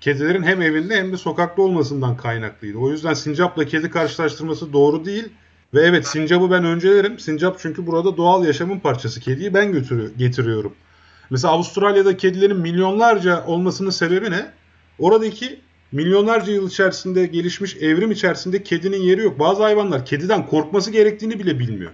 [0.00, 2.78] kedilerin hem evinde hem de sokakta olmasından kaynaklıydı.
[2.78, 5.28] O yüzden sincapla kedi karşılaştırması doğru değil.
[5.74, 7.18] Ve evet sincapı ben öncelerim.
[7.18, 9.20] Sincap çünkü burada doğal yaşamın parçası.
[9.20, 10.74] Kediyi ben götürüyor, getiriyorum.
[11.30, 14.52] Mesela Avustralya'da kedilerin milyonlarca olmasının sebebi ne?
[14.98, 15.60] Oradaki
[15.94, 19.38] milyonlarca yıl içerisinde gelişmiş evrim içerisinde kedinin yeri yok.
[19.38, 21.92] Bazı hayvanlar kediden korkması gerektiğini bile bilmiyor.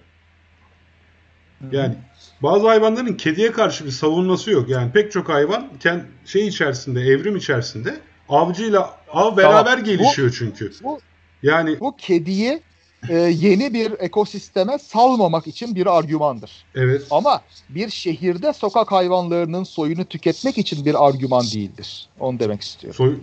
[1.73, 1.95] Yani
[2.43, 4.69] bazı hayvanların kediye karşı bir savunması yok.
[4.69, 9.85] Yani pek çok hayvan kend, şey içerisinde, evrim içerisinde avcıyla av beraber tamam.
[9.85, 10.73] gelişiyor bu, çünkü.
[10.83, 11.01] Bu,
[11.43, 12.61] yani bu kediyi
[13.09, 16.65] e, yeni bir ekosisteme salmamak için bir argümandır.
[16.75, 17.03] Evet.
[17.11, 22.09] Ama bir şehirde sokak hayvanlarının soyunu tüketmek için bir argüman değildir.
[22.21, 22.97] Onu demek istiyorum.
[22.97, 23.19] Soy,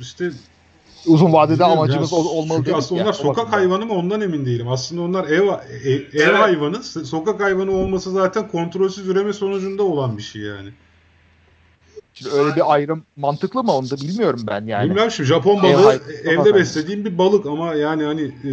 [0.00, 0.30] işte
[1.06, 4.68] uzun vadede amacımız ol, olmalı Çünkü aslında onlar yani, sokak hayvanı mı ondan emin değilim.
[4.68, 5.48] Aslında onlar ev ev,
[5.86, 6.34] ev evet.
[6.34, 10.70] hayvanı, sokak hayvanı olması zaten kontrolsüz üreme sonucunda olan bir şey yani.
[12.14, 14.88] Şimdi öyle bir ayrım mantıklı mı onu da bilmiyorum ben yani.
[14.88, 18.50] Bilmiyorum şimdi Japon balığı ev, evde beslediğim bir balık ama yani hani e,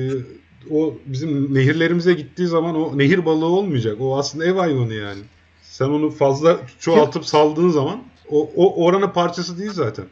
[0.72, 3.98] o bizim nehirlerimize gittiği zaman o nehir balığı olmayacak.
[4.00, 5.20] O aslında ev hayvanı yani.
[5.62, 10.06] Sen onu fazla çoğaltıp saldığın zaman O, o oranın parçası değil zaten.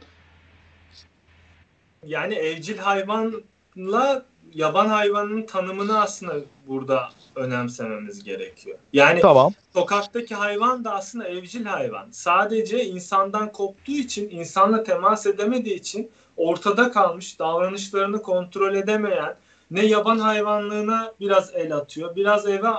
[2.08, 6.34] Yani evcil hayvanla yaban hayvanının tanımını aslında
[6.68, 8.78] burada önemsememiz gerekiyor.
[8.94, 9.54] Yani tamam.
[9.74, 12.08] sokaktaki hayvan da aslında evcil hayvan.
[12.12, 19.36] Sadece insandan koptuğu için, insanla temas edemediği için ortada kalmış, davranışlarını kontrol edemeyen,
[19.72, 22.70] ne yaban hayvanlığına biraz el atıyor, biraz eve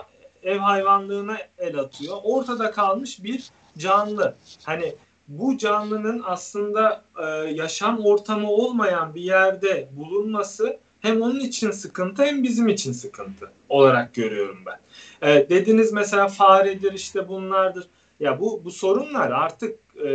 [0.43, 2.17] ev hayvanlığına el atıyor.
[2.23, 4.35] Ortada kalmış bir canlı.
[4.65, 4.95] Hani
[5.29, 12.43] bu canlının aslında e, yaşam ortamı olmayan bir yerde bulunması hem onun için sıkıntı hem
[12.43, 14.81] bizim için sıkıntı olarak görüyorum ben.
[15.29, 17.87] E, dediniz mesela faredir işte bunlardır.
[18.21, 20.11] Ya bu bu sorunlar artık e,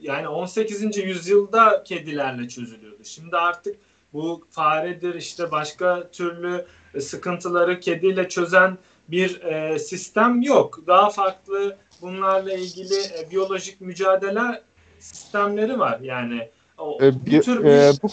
[0.00, 0.96] yani 18.
[0.96, 3.04] yüzyılda kedilerle çözülüyordu.
[3.04, 3.76] Şimdi artık
[4.12, 6.66] bu faredir işte başka türlü
[7.00, 10.80] sıkıntıları kediyle çözen bir e, sistem yok.
[10.86, 14.62] Daha farklı bunlarla ilgili e, biyolojik mücadele
[14.98, 16.00] sistemleri var.
[16.00, 16.48] Yani
[16.78, 17.68] o, e, bir, tür bir...
[17.68, 18.10] E, bu,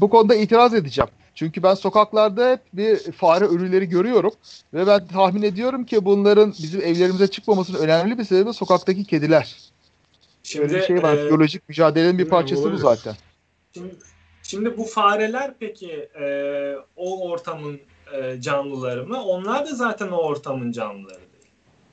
[0.00, 1.10] bu konuda itiraz edeceğim.
[1.34, 4.32] Çünkü ben sokaklarda hep bir fare ölüleri görüyorum
[4.74, 9.56] ve ben tahmin ediyorum ki bunların bizim evlerimize çıkmamasının önemli bir sebebi sokaktaki kediler.
[10.42, 11.16] Şimdi Öyle bir şey var.
[11.16, 13.14] E, biyolojik mücadelenin bir parçası bu zaten.
[13.74, 13.94] Şimdi,
[14.42, 16.26] şimdi bu fareler peki e,
[16.96, 17.80] o ortamın
[18.12, 19.24] e, canlıları mı?
[19.24, 21.20] Onlar da zaten o ortamın canlıları.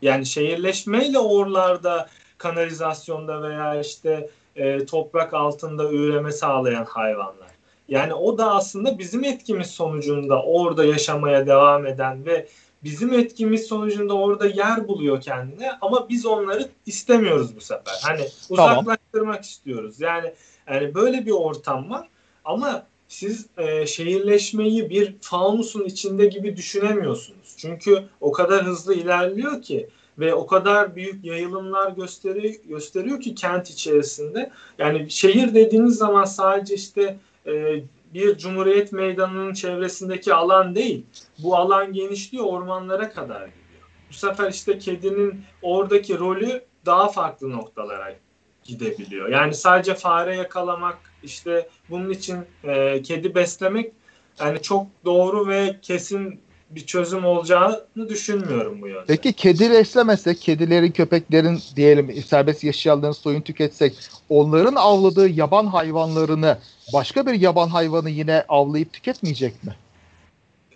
[0.01, 7.51] Yani şehirleşmeyle oralarda kanalizasyonda veya işte e, toprak altında üreme sağlayan hayvanlar.
[7.87, 12.47] Yani o da aslında bizim etkimiz sonucunda orada yaşamaya devam eden ve
[12.83, 17.99] bizim etkimiz sonucunda orada yer buluyor kendine ama biz onları istemiyoruz bu sefer.
[18.01, 19.41] Hani uzaklaştırmak tamam.
[19.41, 20.01] istiyoruz.
[20.01, 20.33] Yani
[20.69, 22.07] yani böyle bir ortam var
[22.45, 27.55] ama siz e, şehirleşmeyi bir faunusun içinde gibi düşünemiyorsunuz.
[27.57, 29.89] Çünkü o kadar hızlı ilerliyor ki
[30.19, 34.51] ve o kadar büyük yayılımlar gösteriyor, gösteriyor ki kent içerisinde.
[34.77, 37.83] Yani şehir dediğiniz zaman sadece işte e,
[38.13, 41.05] bir Cumhuriyet Meydanı'nın çevresindeki alan değil.
[41.37, 43.89] Bu alan genişliyor ormanlara kadar gidiyor.
[44.09, 48.15] Bu sefer işte kedinin oradaki rolü daha farklı noktalara
[48.63, 49.29] gidebiliyor.
[49.29, 53.91] Yani sadece fare yakalamak işte bunun için e, kedi beslemek
[54.39, 59.05] yani çok doğru ve kesin bir çözüm olacağını düşünmüyorum bu yönde.
[59.07, 63.97] Peki kedi beslemesek, kedilerin, köpeklerin diyelim serbest yaşayanların soyun tüketsek,
[64.29, 66.57] onların avladığı yaban hayvanlarını
[66.93, 69.75] başka bir yaban hayvanı yine avlayıp tüketmeyecek mi?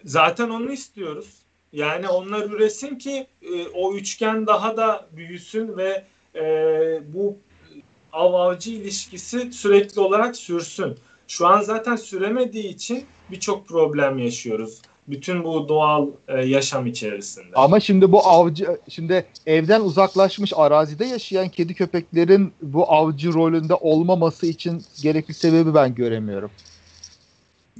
[0.06, 1.28] Zaten onu istiyoruz.
[1.74, 6.04] Yani onlar üresin ki e, o üçgen daha da büyüsün ve
[6.36, 6.43] e,
[7.14, 7.38] bu
[8.16, 10.97] av avcı ilişkisi sürekli olarak sürsün.
[11.28, 14.82] Şu an zaten süremediği için birçok problem yaşıyoruz.
[15.07, 17.55] Bütün bu doğal e, yaşam içerisinde.
[17.55, 24.45] Ama şimdi bu avcı şimdi evden uzaklaşmış arazide yaşayan kedi köpeklerin bu avcı rolünde olmaması
[24.47, 26.51] için gerekli sebebi ben göremiyorum.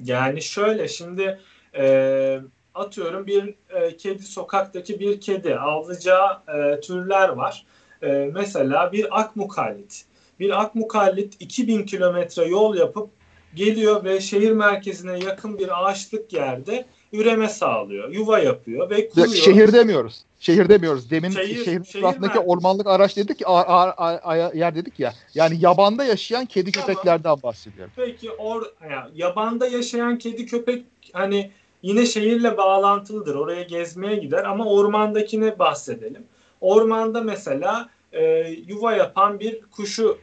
[0.04, 1.40] Yani şöyle şimdi
[1.78, 2.40] e,
[2.76, 7.66] atıyorum bir e, kedi sokaktaki bir kedi avlayacağı e, türler var.
[8.04, 10.06] E, mesela bir akmukallit
[10.40, 13.10] bir akmukallit 2000 kilometre yol yapıp
[13.56, 18.10] geliyor ve şehir merkezine yakın bir ağaçlık yerde üreme sağlıyor.
[18.10, 19.28] Yuva yapıyor ve kuruyor.
[19.28, 20.24] Şehir demiyoruz.
[20.40, 21.12] Şehir demiyoruz.
[21.12, 25.14] Demin şehir, şehir etrafındaki ormanlık araç dedik ki a, a, a, yer dedik ya.
[25.34, 26.88] Yani yabanda yaşayan kedi tamam.
[26.88, 27.94] köpeklerden bahsediyorum.
[27.96, 33.36] Peki or yani yabanda yaşayan kedi köpek hani yine şehirle bağlantılıdır.
[33.36, 36.24] Oraya gezmeye gider ama ormandakine bahsedelim.
[36.62, 40.18] Ormanda mesela e, yuva yapan bir kuşu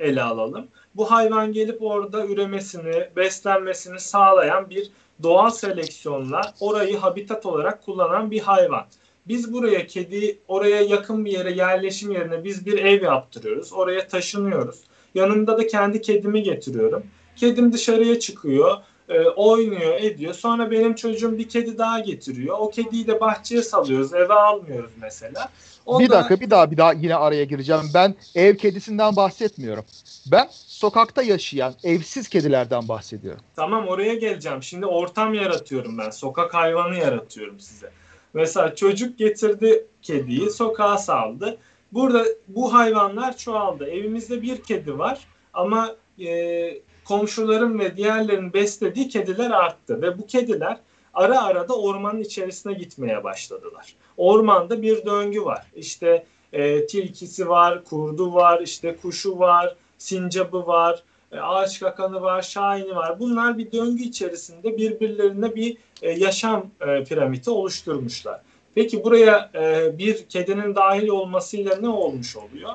[0.00, 0.68] ele alalım.
[0.94, 4.90] Bu hayvan gelip orada üremesini, beslenmesini sağlayan bir
[5.22, 8.84] doğal seleksiyonla orayı habitat olarak kullanan bir hayvan.
[9.28, 13.72] Biz buraya kedi, oraya yakın bir yere yerleşim yerine biz bir ev yaptırıyoruz.
[13.72, 14.80] Oraya taşınıyoruz.
[15.14, 17.02] Yanımda da kendi kedimi getiriyorum.
[17.36, 18.76] Kedim dışarıya çıkıyor,
[19.08, 20.34] e, oynuyor, ediyor.
[20.34, 22.56] Sonra benim çocuğum bir kedi daha getiriyor.
[22.58, 25.48] O kediyi de bahçeye salıyoruz, eve almıyoruz mesela.
[25.86, 26.04] Ondan...
[26.04, 27.82] Bir dakika bir daha bir daha yine araya gireceğim.
[27.94, 29.84] Ben ev kedisinden bahsetmiyorum.
[30.32, 33.40] Ben sokakta yaşayan evsiz kedilerden bahsediyorum.
[33.56, 34.62] Tamam oraya geleceğim.
[34.62, 36.10] Şimdi ortam yaratıyorum ben.
[36.10, 37.90] Sokak hayvanı yaratıyorum size.
[38.34, 41.58] Mesela çocuk getirdi kediyi sokağa saldı.
[41.92, 43.86] Burada bu hayvanlar çoğaldı.
[43.86, 45.20] Evimizde bir kedi var
[45.54, 46.28] ama e,
[47.08, 50.78] komşuların ve diğerlerin beslediği kediler arttı ve bu kediler
[51.14, 53.94] ara ara da ormanın içerisine gitmeye başladılar.
[54.16, 55.66] Ormanda bir döngü var.
[55.76, 61.02] İşte e, tilkisi var, kurdu var, işte kuşu var, sincabı var,
[61.32, 63.20] e, ağaç kakanı var, şahini var.
[63.20, 68.40] Bunlar bir döngü içerisinde birbirlerine bir e, yaşam e, piramidi oluşturmuşlar.
[68.74, 72.72] Peki buraya e, bir kedinin dahil olmasıyla ne olmuş oluyor?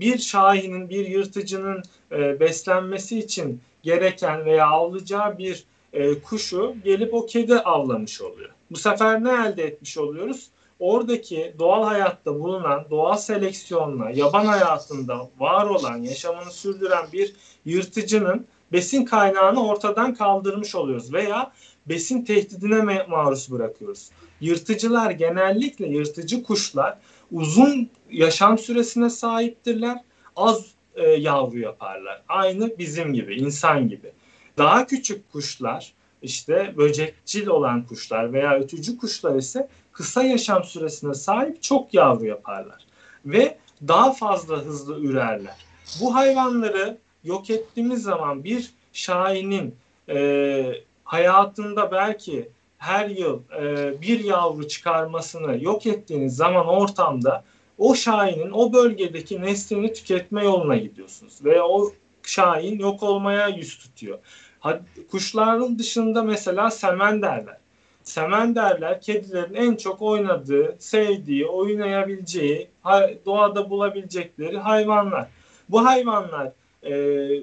[0.00, 1.82] bir şahinin, bir yırtıcının
[2.12, 8.50] e, beslenmesi için gereken veya avlayacağı bir e, kuşu gelip o kedi avlamış oluyor.
[8.70, 10.48] Bu sefer ne elde etmiş oluyoruz?
[10.78, 19.04] Oradaki doğal hayatta bulunan, doğal seleksiyonla, yaban hayatında var olan, yaşamını sürdüren bir yırtıcının besin
[19.04, 21.52] kaynağını ortadan kaldırmış oluyoruz veya
[21.86, 24.10] besin tehdidine maruz bırakıyoruz.
[24.40, 26.98] Yırtıcılar genellikle yırtıcı kuşlar
[27.32, 29.98] uzun yaşam süresine sahiptirler.
[30.36, 32.22] Az e, yavru yaparlar.
[32.28, 34.12] Aynı bizim gibi, insan gibi.
[34.58, 35.92] Daha küçük kuşlar,
[36.22, 42.86] işte böcekçil olan kuşlar veya ötücü kuşlar ise kısa yaşam süresine sahip çok yavru yaparlar.
[43.26, 45.56] Ve daha fazla hızlı ürerler.
[46.00, 49.74] Bu hayvanları yok ettiğimiz zaman bir şahinin
[50.08, 50.72] e,
[51.04, 57.44] hayatında belki her yıl e, bir yavru çıkarmasını yok ettiğiniz zaman ortamda
[57.78, 61.44] o şahinin o bölgedeki neslini tüketme yoluna gidiyorsunuz.
[61.44, 64.18] Ve o şahin yok olmaya yüz tutuyor.
[65.10, 67.56] Kuşların dışında mesela semenderler.
[68.02, 72.68] Semenderler kedilerin en çok oynadığı, sevdiği, oynayabileceği,
[73.26, 75.28] doğada bulabilecekleri hayvanlar.
[75.68, 76.52] Bu hayvanlar
[76.82, 76.92] e,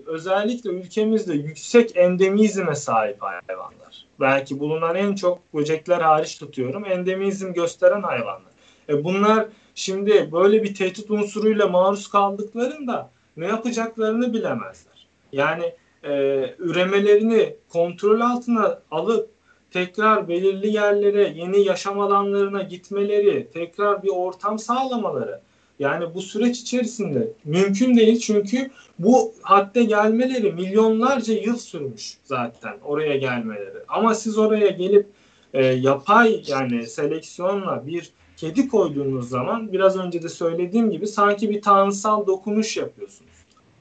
[0.05, 4.05] özellikle ülkemizde yüksek endemizme sahip hayvanlar.
[4.19, 6.85] Belki bulunan en çok böcekler hariç tutuyorum.
[6.85, 8.51] Endemizm gösteren hayvanlar.
[8.89, 15.07] E, bunlar şimdi böyle bir tehdit unsuruyla maruz kaldıklarında ne yapacaklarını bilemezler.
[15.31, 16.11] Yani e,
[16.59, 19.29] üremelerini kontrol altına alıp
[19.71, 25.41] tekrar belirli yerlere, yeni yaşam alanlarına gitmeleri, tekrar bir ortam sağlamaları.
[25.79, 28.69] Yani bu süreç içerisinde mümkün değil çünkü
[28.99, 33.77] bu hadde gelmeleri milyonlarca yıl sürmüş zaten oraya gelmeleri.
[33.87, 35.07] Ama siz oraya gelip
[35.53, 38.11] e, yapay yani seleksiyonla bir
[38.41, 43.31] kedi koyduğunuz zaman biraz önce de söylediğim gibi sanki bir tanrısal dokunuş yapıyorsunuz.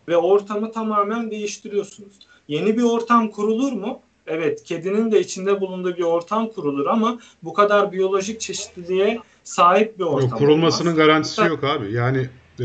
[0.09, 2.13] Ve ortamı tamamen değiştiriyorsunuz.
[2.49, 4.01] Yeni bir ortam kurulur mu?
[4.27, 10.05] Evet, kedinin de içinde bulunduğu bir ortam kurulur ama bu kadar biyolojik çeşitliliğe sahip bir
[10.05, 10.31] ortam.
[10.31, 11.07] Yok, kurulmasının olmaz.
[11.07, 11.93] garantisi yok abi.
[11.93, 12.29] Yani,
[12.61, 12.65] e,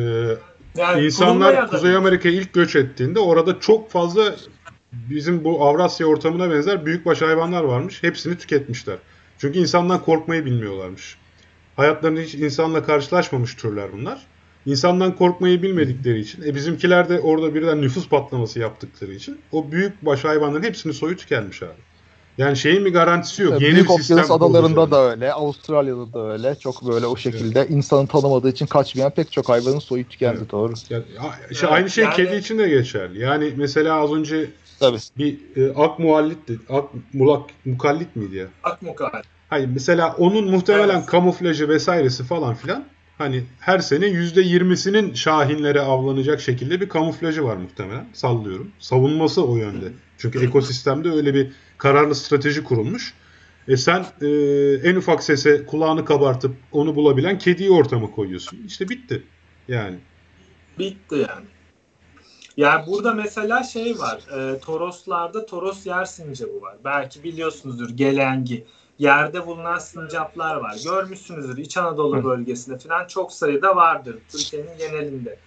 [0.76, 4.36] yani insanlar Kuzey Amerika'ya ilk göç ettiğinde orada çok fazla
[4.92, 8.04] bizim bu Avrasya ortamına benzer büyükbaş hayvanlar varmış.
[8.04, 8.98] Hepsini tüketmişler.
[9.38, 11.18] Çünkü insandan korkmayı bilmiyorlarmış.
[11.76, 14.26] Hayatlarında hiç insanla karşılaşmamış türler bunlar.
[14.66, 20.06] İnsandan korkmayı bilmedikleri için, e bizimkiler de orada birden nüfus patlaması yaptıkları için o büyük
[20.06, 21.72] baş hayvanların hepsini soyu tükenmiş abi.
[22.38, 23.62] Yani şeyin bir garantisi yok.
[23.62, 26.56] Yeni Büyük bir Okyanus adalarında da öyle, Avustralya'da da öyle.
[26.56, 27.70] Çok böyle o şekilde evet.
[27.70, 30.52] insanı tanımadığı için kaçmayan pek çok hayvanın soyu tükendi evet.
[30.52, 30.74] doğru.
[30.90, 31.04] Yani,
[31.52, 32.16] işte aynı şey yani...
[32.16, 33.22] kedi için de geçerli.
[33.22, 34.50] Yani mesela az önce
[34.80, 34.98] Tabii.
[35.18, 36.38] bir e, ak muhallit
[36.70, 38.48] ak mulak mukallit miydi ya?
[38.64, 39.35] Ak mukallit.
[39.50, 41.06] Hayır mesela onun muhtemelen evet.
[41.06, 42.86] kamuflajı vesairesi falan filan
[43.18, 48.08] hani her sene %20'sinin şahinlere avlanacak şekilde bir kamuflajı var muhtemelen.
[48.14, 48.72] Sallıyorum.
[48.80, 49.92] Savunması o yönde.
[50.18, 53.14] Çünkü ekosistemde öyle bir kararlı strateji kurulmuş.
[53.68, 54.28] E sen e,
[54.84, 58.60] en ufak sese kulağını kabartıp onu bulabilen kediyi ortama koyuyorsun.
[58.68, 59.24] İşte bitti.
[59.68, 59.96] Yani.
[60.80, 61.46] Bitti yani.
[62.58, 64.20] Yani burada mesela şey var.
[64.38, 66.76] E, Toroslarda Toros yer sincabı var.
[66.84, 68.66] Belki biliyorsunuzdur gelengi
[69.00, 70.78] yerde bulunan sincaplar var.
[70.84, 75.40] Görmüşsünüzdür İç Anadolu bölgesinde falan çok sayıda vardır Türkiye'nin genelinde.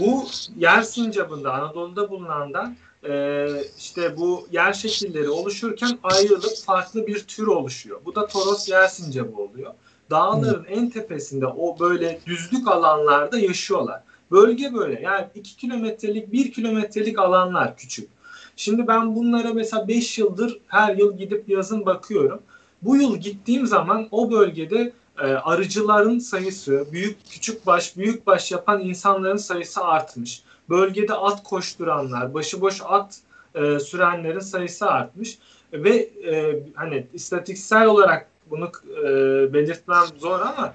[0.00, 0.26] Bu
[0.56, 2.76] yer sincabında Anadolu'da bulunandan
[3.08, 3.46] e,
[3.78, 8.00] işte bu yer şekilleri oluşurken ayrılıp farklı bir tür oluşuyor.
[8.04, 9.72] Bu da Toros yer sincabı oluyor.
[10.10, 10.78] Dağların hmm.
[10.78, 14.02] en tepesinde o böyle düzlük alanlarda yaşıyorlar.
[14.30, 18.08] Bölge böyle yani 2 kilometrelik 1 kilometrelik alanlar küçük.
[18.56, 22.42] Şimdi ben bunlara mesela 5 yıldır her yıl gidip yazın bakıyorum.
[22.86, 28.80] Bu yıl gittiğim zaman o bölgede e, arıcıların sayısı, büyük küçük baş, büyük baş yapan
[28.80, 30.42] insanların sayısı artmış.
[30.68, 33.18] Bölgede at koşturanlar, başıboş at
[33.54, 35.38] e, sürenlerin sayısı artmış
[35.72, 39.04] ve e, hani istatistiksel olarak bunu e,
[39.52, 40.74] belirtmem zor ama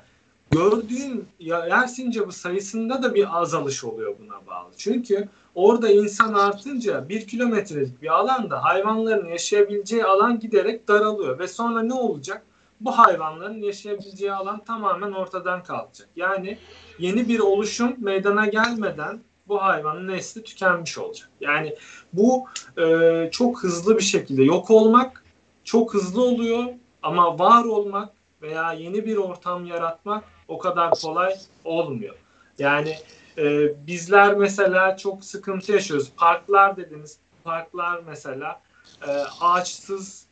[0.51, 4.72] gördüğün yer sincabı sayısında da bir azalış oluyor buna bağlı.
[4.78, 11.82] Çünkü orada insan artınca bir kilometrelik bir alanda hayvanların yaşayabileceği alan giderek daralıyor ve sonra
[11.82, 12.43] ne olacak?
[12.82, 16.10] Bu hayvanların yaşayabileceği alan tamamen ortadan kalkacak.
[16.16, 16.58] Yani
[16.99, 21.30] yeni bir oluşum meydana gelmeden bu hayvanın nesli tükenmiş olacak.
[21.41, 21.76] Yani
[22.14, 22.45] bu
[22.78, 25.24] e, çok hızlı bir şekilde yok olmak
[25.64, 26.66] çok hızlı oluyor
[27.04, 28.10] ama var olmak
[28.41, 31.34] veya yeni bir ortam yaratmak o kadar kolay
[31.66, 32.16] olmuyor.
[32.62, 32.95] Yani
[33.38, 36.12] e, bizler mesela çok sıkıntı yaşıyoruz.
[36.18, 37.18] Parklar dediniz.
[37.43, 38.62] Parklar mesela
[39.07, 40.26] e, ağaçsız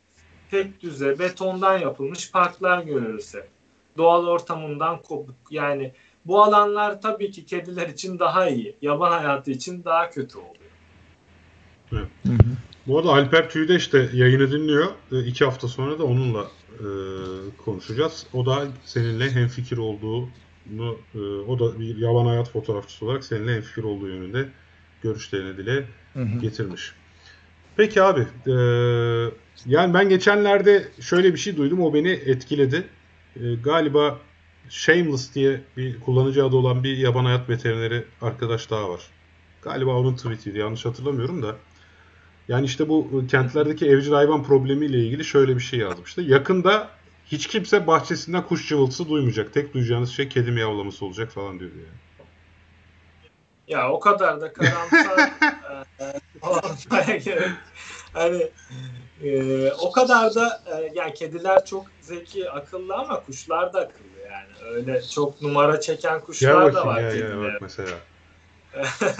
[0.50, 3.48] tek düze betondan yapılmış parklar görürüz hep.
[3.96, 5.36] Doğal ortamından kopuk.
[5.50, 5.92] Yani
[6.24, 8.76] bu alanlar tabii ki kediler için daha iyi.
[8.82, 10.70] Yaban hayatı için daha kötü oluyor.
[11.92, 12.08] Evet.
[12.26, 12.56] Hı hı.
[12.86, 14.86] Bu arada Alper Tüydeş de yayını dinliyor.
[15.12, 16.86] E, iki hafta sonra da onunla e,
[17.64, 18.26] konuşacağız.
[18.32, 19.78] O da seninle hemfikir
[20.70, 21.18] olduğunu, e,
[21.50, 24.48] o da bir yaban hayat fotoğrafçısı olarak seninle hemfikir olduğu yönünde
[25.02, 26.38] görüşlerini dile hı hı.
[26.40, 26.92] getirmiş.
[27.76, 28.54] Peki abi, e,
[29.66, 32.84] yani ben geçenlerde şöyle bir şey duydum, o beni etkiledi.
[33.36, 34.18] E, galiba
[34.68, 39.00] Shameless diye bir kullanıcı adı olan bir yaban hayat veterineri arkadaş daha var.
[39.62, 41.56] Galiba onun tweetiydi, yanlış hatırlamıyorum da.
[42.48, 46.22] Yani işte bu kentlerdeki evcil hayvan problemiyle ilgili şöyle bir şey yazmıştı.
[46.22, 46.90] Yakında
[47.32, 49.54] hiç kimse bahçesinden kuş cıvıltısı duymayacak.
[49.54, 52.00] Tek duyacağınız şey kedi miyavlaması olacak falan diyor yani.
[53.68, 55.30] Ya o kadar da karamsar
[56.42, 57.50] olmaya gerek.
[58.12, 58.50] Hani
[59.22, 64.74] e, o kadar da e, yani kediler çok zeki, akıllı ama kuşlar da akıllı yani.
[64.74, 67.00] Öyle çok numara çeken kuşlar da var.
[67.00, 67.98] Ya, ya, bak mesela.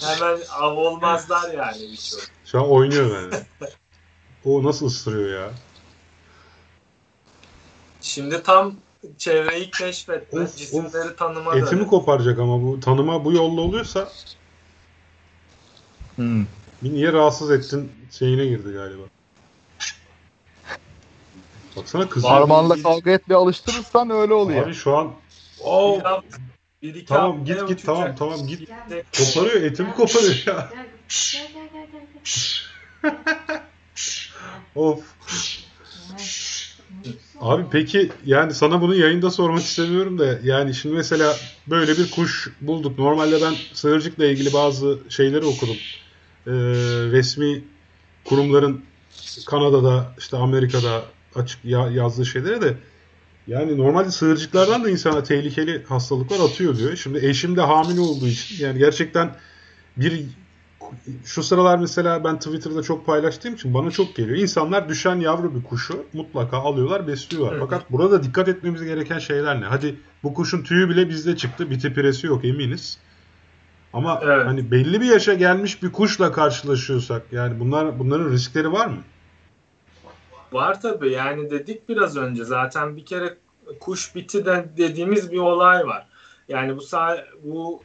[0.00, 2.20] Hemen av olmazlar yani birçok.
[2.44, 3.46] Şu an oynuyor bende.
[4.44, 5.50] o nasıl ısırıyor ya?
[8.04, 8.74] Şimdi tam
[9.18, 11.18] çevreyi keşfetme, of, cisimleri of.
[11.18, 14.08] tanıma Etimi koparacak ama bu tanıma bu yolla oluyorsa
[16.16, 16.46] hmm.
[16.82, 19.02] niye rahatsız ettin şeyine girdi galiba.
[21.76, 22.32] Baksana kızıyor.
[22.32, 24.66] Parmağınla kavga etmeye alıştırırsan öyle oluyor.
[24.66, 25.12] Abi şu an
[25.64, 26.00] oh.
[26.82, 28.70] Bir iki tamam git git tamam tamam git.
[29.18, 30.70] Koparıyor etimi koparıyor ya.
[34.74, 35.00] of.
[37.40, 41.36] Abi peki yani sana bunu yayında sormak istemiyorum da yani şimdi mesela
[41.66, 42.98] böyle bir kuş bulduk.
[42.98, 45.76] Normalde ben sığırcıkla ilgili bazı şeyleri okudum.
[46.46, 46.50] Ee,
[47.12, 47.64] resmi
[48.24, 48.84] kurumların
[49.46, 52.76] Kanada'da işte Amerika'da açık ya, yazdığı şeyleri de
[53.46, 56.96] yani normalde sığırcıklardan da insana tehlikeli hastalıklar atıyor diyor.
[56.96, 59.36] Şimdi eşim de hamile olduğu için yani gerçekten
[59.96, 60.24] bir
[61.24, 64.38] şu sıralar mesela ben Twitter'da çok paylaştığım için bana çok geliyor.
[64.38, 67.60] İnsanlar düşen yavru bir kuşu mutlaka alıyorlar, besliyorlar.
[67.60, 69.64] Fakat burada dikkat etmemiz gereken şeyler ne?
[69.64, 71.70] Hadi bu kuşun tüyü bile bizde çıktı.
[71.70, 72.98] Bir tipiresi yok eminiz.
[73.92, 74.46] Ama evet.
[74.46, 78.98] hani belli bir yaşa gelmiş bir kuşla karşılaşıyorsak yani bunlar bunların riskleri var mı?
[80.52, 83.36] Var tabii yani dedik biraz önce zaten bir kere
[83.80, 86.06] kuş biti de dediğimiz bir olay var.
[86.48, 86.82] Yani bu
[87.42, 87.82] bu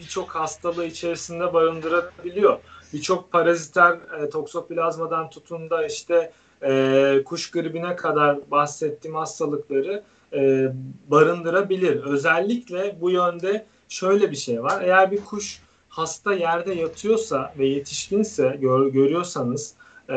[0.00, 2.58] birçok hastalığı içerisinde barındırabiliyor.
[2.92, 6.32] Birçok paraziter e, toksoplazmadan tutun da işte
[6.62, 10.68] e, kuş gribine kadar bahsettiğim hastalıkları e,
[11.08, 12.04] barındırabilir.
[12.04, 14.82] Özellikle bu yönde şöyle bir şey var.
[14.82, 19.74] Eğer bir kuş hasta yerde yatıyorsa ve yetişkinse gör, görüyorsanız
[20.10, 20.14] e,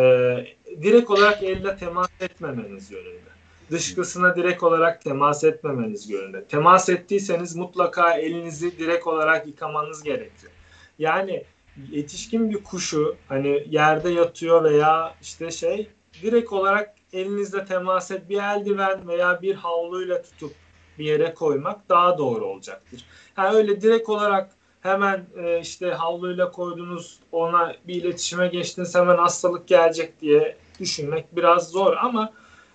[0.82, 3.29] direkt olarak elle temas etmemeniz yönünde.
[3.72, 6.43] Dışkısına direkt olarak temas etmemeniz yönünde.
[6.43, 10.51] Temas ettiyseniz mutlaka elinizi direkt olarak yıkamanız gerekiyor.
[10.99, 11.43] Yani
[11.91, 15.88] yetişkin bir kuşu hani yerde yatıyor veya işte şey
[16.22, 20.51] direkt olarak elinizle temas et bir eldiven veya bir havluyla tutup
[20.99, 23.05] bir yere koymak daha doğru olacaktır.
[23.38, 24.49] Yani öyle direkt olarak
[24.82, 31.70] hemen e, işte havluyla koydunuz ona bir iletişime geçtiniz hemen hastalık gelecek diye düşünmek biraz
[31.70, 32.34] zor ama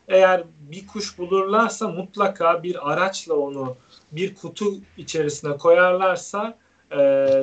[0.09, 3.77] eğer bir kuş bulurlarsa mutlaka bir araçla onu
[4.13, 6.59] bir kutu içerisine koyarlarsa
[6.91, 6.97] e,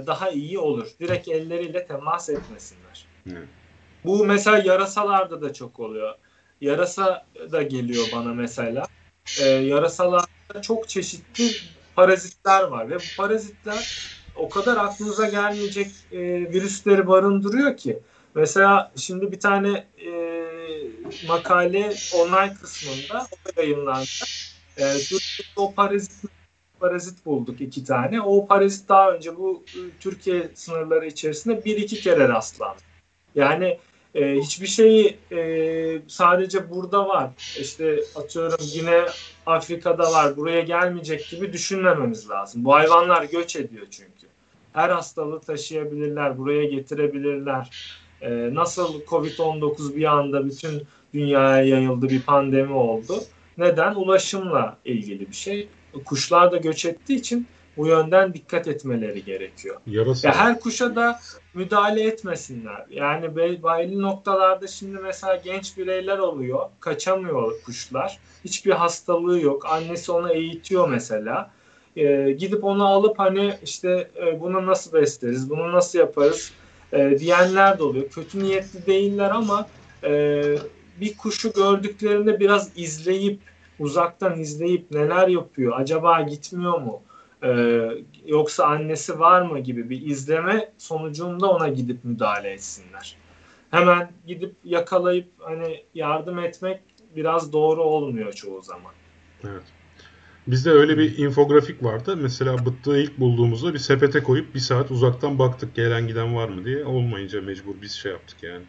[0.07, 0.87] daha iyi olur.
[0.99, 3.05] Direkt elleriyle temas etmesinler.
[3.27, 3.47] Evet.
[4.05, 6.15] Bu mesela yarasalarda da çok oluyor.
[6.61, 8.83] Yarasa da geliyor bana mesela.
[9.41, 11.51] E, yarasalarda çok çeşitli
[11.95, 16.19] parazitler var ve bu parazitler o kadar aklınıza gelmeyecek e,
[16.53, 17.99] virüsleri barındırıyor ki.
[18.35, 20.09] Mesela şimdi bir tane e,
[21.27, 24.05] makale online kısmında yayınlandı.
[24.77, 24.83] E,
[25.55, 26.31] o parazit
[26.79, 28.21] parazit bulduk iki tane.
[28.21, 32.81] O parazit daha önce bu e, Türkiye sınırları içerisinde bir iki kere rastlandı.
[33.35, 33.79] Yani
[34.15, 37.29] e, hiçbir şeyi e, sadece burada var.
[37.59, 39.05] İşte atıyorum yine
[39.45, 40.37] Afrika'da var.
[40.37, 42.65] Buraya gelmeyecek gibi düşünmememiz lazım.
[42.65, 44.27] Bu hayvanlar göç ediyor çünkü.
[44.73, 48.00] Her hastalığı taşıyabilirler, buraya getirebilirler.
[48.21, 53.13] Ee, nasıl Covid-19 bir anda bütün dünyaya yayıldı bir pandemi oldu.
[53.57, 53.95] Neden?
[53.95, 55.67] Ulaşımla ilgili bir şey.
[56.05, 57.47] Kuşlar da göç ettiği için
[57.77, 59.77] bu yönden dikkat etmeleri gerekiyor.
[59.87, 60.27] Yarasa.
[60.27, 61.19] Ya her kuşa da
[61.53, 62.85] müdahale etmesinler.
[62.89, 66.59] Yani belli noktalarda şimdi mesela genç bireyler oluyor.
[66.79, 68.19] Kaçamıyor kuşlar.
[68.45, 69.65] Hiçbir hastalığı yok.
[69.65, 71.51] Annesi onu eğitiyor mesela.
[71.95, 76.51] Ee, gidip onu alıp hani işte e, bunu nasıl besleriz, bunu nasıl yaparız
[76.93, 78.09] e, diyenler de oluyor.
[78.09, 79.67] Kötü niyetli değiller ama
[80.03, 80.41] e,
[81.01, 83.39] bir kuşu gördüklerinde biraz izleyip
[83.79, 87.01] uzaktan izleyip neler yapıyor, acaba gitmiyor mu,
[87.43, 87.87] ee,
[88.25, 93.17] yoksa annesi var mı gibi bir izleme sonucunda ona gidip müdahale etsinler.
[93.71, 96.81] Hemen gidip yakalayıp hani yardım etmek
[97.15, 98.91] biraz doğru olmuyor çoğu zaman.
[99.43, 99.63] Evet.
[100.47, 102.17] Bizde öyle bir infografik vardı.
[102.17, 106.65] Mesela bıttığı ilk bulduğumuzda bir sepete koyup bir saat uzaktan baktık gelen giden var mı
[106.65, 106.85] diye.
[106.85, 108.63] Olmayınca mecbur biz şey yaptık yani.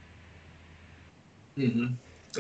[1.59, 1.89] Hı hı.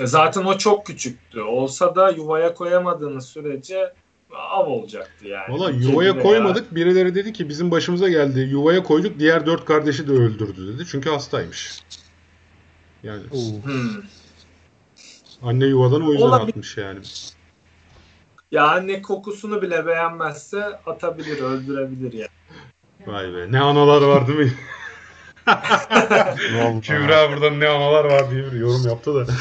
[0.02, 1.40] E, zaten o çok küçüktü.
[1.40, 3.92] Olsa da yuvaya koyamadığınız sürece
[4.32, 5.54] av olacaktı yani.
[5.54, 6.66] Valla yuvaya koymadık.
[6.70, 6.76] Ya.
[6.76, 8.40] Birileri dedi ki bizim başımıza geldi.
[8.40, 10.86] Yuvaya koyduk diğer dört kardeşi de öldürdü dedi.
[10.90, 11.80] Çünkü hastaymış.
[13.02, 13.22] Yani.
[13.30, 14.02] Hmm.
[15.42, 16.48] Anne yuvadan o yüzden Olabilir.
[16.48, 17.00] atmış yani.
[18.52, 22.28] Ya anne kokusunu bile beğenmezse atabilir, öldürebilir yani.
[23.06, 23.52] Vay be.
[23.52, 24.52] Ne analar var değil mi?
[26.82, 29.32] Kübra buradan ne analar var diye bir yorum yaptı da.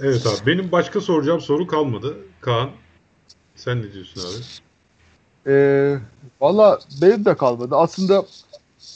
[0.00, 0.46] evet abi.
[0.46, 2.16] Benim başka soracağım soru kalmadı.
[2.40, 2.70] Kaan
[3.56, 4.42] sen ne diyorsun abi?
[5.46, 5.98] Ee,
[6.40, 7.76] Valla benim de kalmadı.
[7.76, 8.24] Aslında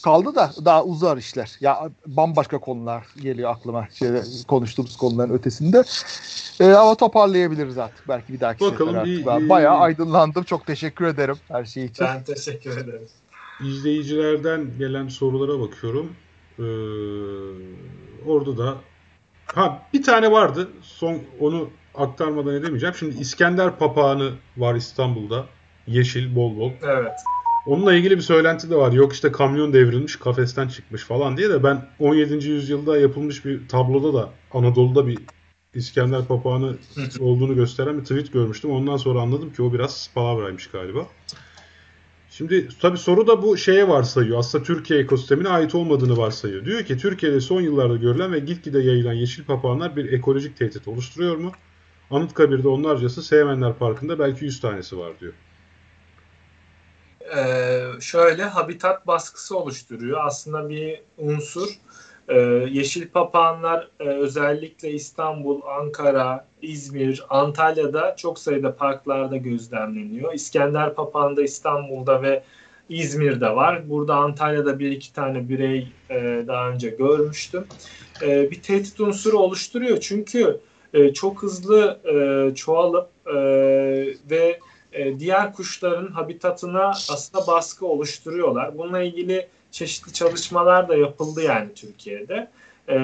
[0.03, 1.57] kaldı da daha uzar işler.
[1.61, 3.89] Ya bambaşka konular geliyor aklıma.
[3.95, 5.83] Şeyde, konuştuğumuz konuların ötesinde.
[6.61, 8.09] E, ama toparlayabiliriz artık.
[8.09, 9.27] Belki bir dahaki Bakalım, sefer artık.
[9.27, 10.45] Ben bayağı aydınlandım.
[10.45, 12.07] Çok teşekkür ederim her şey için.
[12.07, 13.09] Ben teşekkür ederim.
[13.61, 16.13] İzleyicilerden gelen sorulara bakıyorum.
[16.59, 16.63] Ee,
[18.27, 18.75] orada da
[19.47, 20.69] ha bir tane vardı.
[20.83, 22.95] Son onu aktarmadan edemeyeceğim.
[22.95, 25.45] Şimdi İskender papağanı var İstanbul'da.
[25.87, 26.71] Yeşil bol bol.
[26.83, 27.13] Evet.
[27.67, 28.93] Onunla ilgili bir söylenti de var.
[28.93, 32.49] Yok işte kamyon devrilmiş, kafesten çıkmış falan diye de ben 17.
[32.49, 35.19] yüzyılda yapılmış bir tabloda da Anadolu'da bir
[35.75, 36.77] İskender papağanı
[37.21, 38.71] olduğunu gösteren bir tweet görmüştüm.
[38.71, 41.07] Ondan sonra anladım ki o biraz palavraymış galiba.
[42.31, 44.39] Şimdi tabii soru da bu şeye varsayıyor.
[44.39, 46.65] Aslında Türkiye ekosistemine ait olmadığını varsayıyor.
[46.65, 51.37] Diyor ki Türkiye'de son yıllarda görülen ve gitgide yayılan yeşil papağanlar bir ekolojik tehdit oluşturuyor
[51.37, 51.53] mu?
[52.11, 55.33] Anıtkabir'de onlarcası Seymenler Parkı'nda belki 100 tanesi var diyor.
[57.37, 60.21] Ee, şöyle habitat baskısı oluşturuyor.
[60.25, 61.79] Aslında bir unsur
[62.29, 62.39] ee,
[62.71, 70.35] yeşil papağanlar e, özellikle İstanbul, Ankara, İzmir, Antalya'da çok sayıda parklarda gözlemleniyor.
[70.35, 72.43] İskender papağanı da İstanbul'da ve
[72.89, 73.91] İzmir'de var.
[73.91, 77.65] Burada Antalya'da bir iki tane birey e, daha önce görmüştüm.
[78.23, 80.61] E, bir tehdit unsuru oluşturuyor çünkü
[80.95, 83.35] e, çok hızlı e, çoğalıp e,
[84.31, 84.59] ve
[84.95, 88.79] e, diğer kuşların habitatına aslında baskı oluşturuyorlar.
[88.79, 92.49] Bununla ilgili çeşitli çalışmalar da yapıldı yani Türkiye'de.
[92.89, 92.97] E,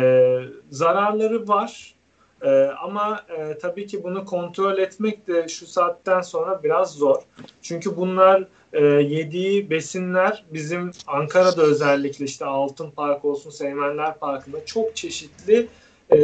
[0.70, 1.94] zararları var
[2.42, 2.50] e,
[2.82, 7.22] ama e, tabii ki bunu kontrol etmek de şu saatten sonra biraz zor.
[7.62, 14.96] Çünkü bunlar e, yediği besinler bizim Ankara'da özellikle işte Altın Park olsun, Seymenler Parkı'nda çok
[14.96, 15.66] çeşitli
[16.10, 16.18] e,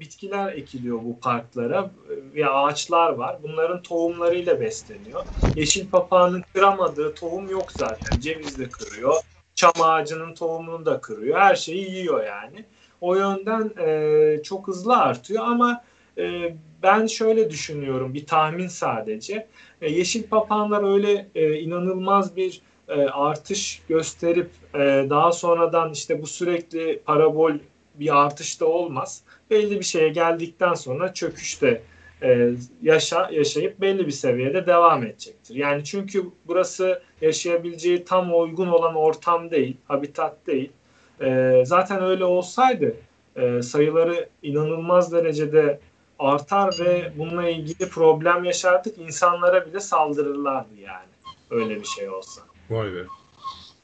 [0.00, 1.90] bitkiler ekiliyor bu parklara
[2.34, 3.36] ve ağaçlar var.
[3.42, 5.24] Bunların tohumlarıyla besleniyor.
[5.54, 8.20] Yeşil papağanın kıramadığı tohum yok zaten.
[8.20, 9.14] Ceviz de kırıyor,
[9.54, 11.38] çam ağacının tohumunu da kırıyor.
[11.38, 12.64] Her şeyi yiyor yani.
[13.00, 15.84] O yönden e, çok hızlı artıyor ama
[16.18, 19.46] e, ben şöyle düşünüyorum bir tahmin sadece.
[19.82, 24.78] E, yeşil papağanlar öyle e, inanılmaz bir e, artış gösterip e,
[25.10, 27.52] daha sonradan işte bu sürekli parabol
[27.94, 29.22] bir artış da olmaz.
[29.50, 31.82] Belli bir şeye geldikten sonra çöküşte
[32.22, 32.50] e,
[32.82, 35.54] yaşa, yaşayıp belli bir seviyede devam edecektir.
[35.54, 40.72] Yani çünkü burası yaşayabileceği tam uygun olan ortam değil, habitat değil.
[41.20, 42.96] E, zaten öyle olsaydı
[43.36, 45.80] e, sayıları inanılmaz derecede
[46.18, 48.98] artar ve bununla ilgili problem yaşardık.
[48.98, 51.08] İnsanlara bile saldırırlardı yani.
[51.50, 52.42] Öyle bir şey olsa.
[52.70, 53.04] Vay be.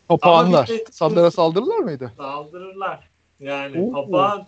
[0.08, 0.70] Papağanlar.
[0.90, 2.12] Sanlara saldırırlar mıydı?
[2.16, 3.10] Saldırırlar.
[3.40, 3.92] Yani Oo.
[3.92, 4.46] papağan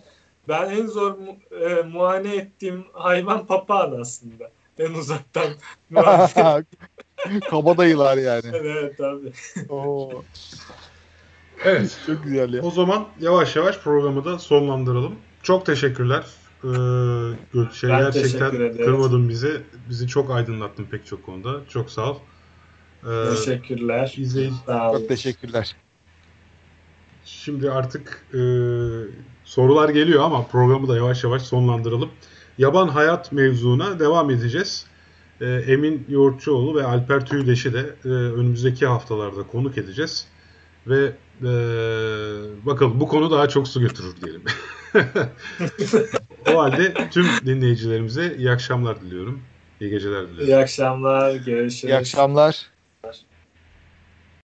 [0.49, 4.51] ben en zor mu, e, muayene ettiğim hayvan papağan aslında.
[4.79, 5.47] En uzaktan.
[7.51, 8.47] Kabadayılar yani.
[8.53, 9.33] evet tabii.
[9.69, 10.23] Oo.
[11.65, 11.99] Evet.
[12.07, 12.63] Çok güzel ya.
[12.63, 15.15] O zaman yavaş yavaş programı da sonlandıralım.
[15.43, 16.25] Çok teşekkürler.
[16.65, 16.69] Ee,
[17.73, 19.63] şey, ben gerçekten kırmadın bizi.
[19.89, 21.61] Bizi çok aydınlattın pek çok konuda.
[21.69, 22.19] Çok sağ ol.
[23.05, 24.15] Ee, teşekkürler.
[24.17, 24.55] İzleyici...
[24.67, 25.77] Sağ Çok teşekkürler.
[27.25, 28.39] Şimdi artık e,
[29.47, 32.11] sorular geliyor ama programı da yavaş yavaş sonlandıralım.
[32.59, 34.87] Yaban hayat mevzuna devam edeceğiz.
[35.41, 40.27] E, Emin Yoğurtçuoğlu ve Alper Tüydeş'i de e, önümüzdeki haftalarda konuk edeceğiz.
[40.87, 41.47] Ve e,
[42.67, 44.43] bakalım bu konu daha çok su götürür diyelim.
[46.55, 49.41] o halde tüm dinleyicilerimize iyi akşamlar diliyorum.
[49.81, 50.47] İyi geceler diliyorum.
[50.47, 51.35] İyi akşamlar.
[51.35, 51.85] Görüşürüz.
[51.85, 52.76] İyi akşamlar.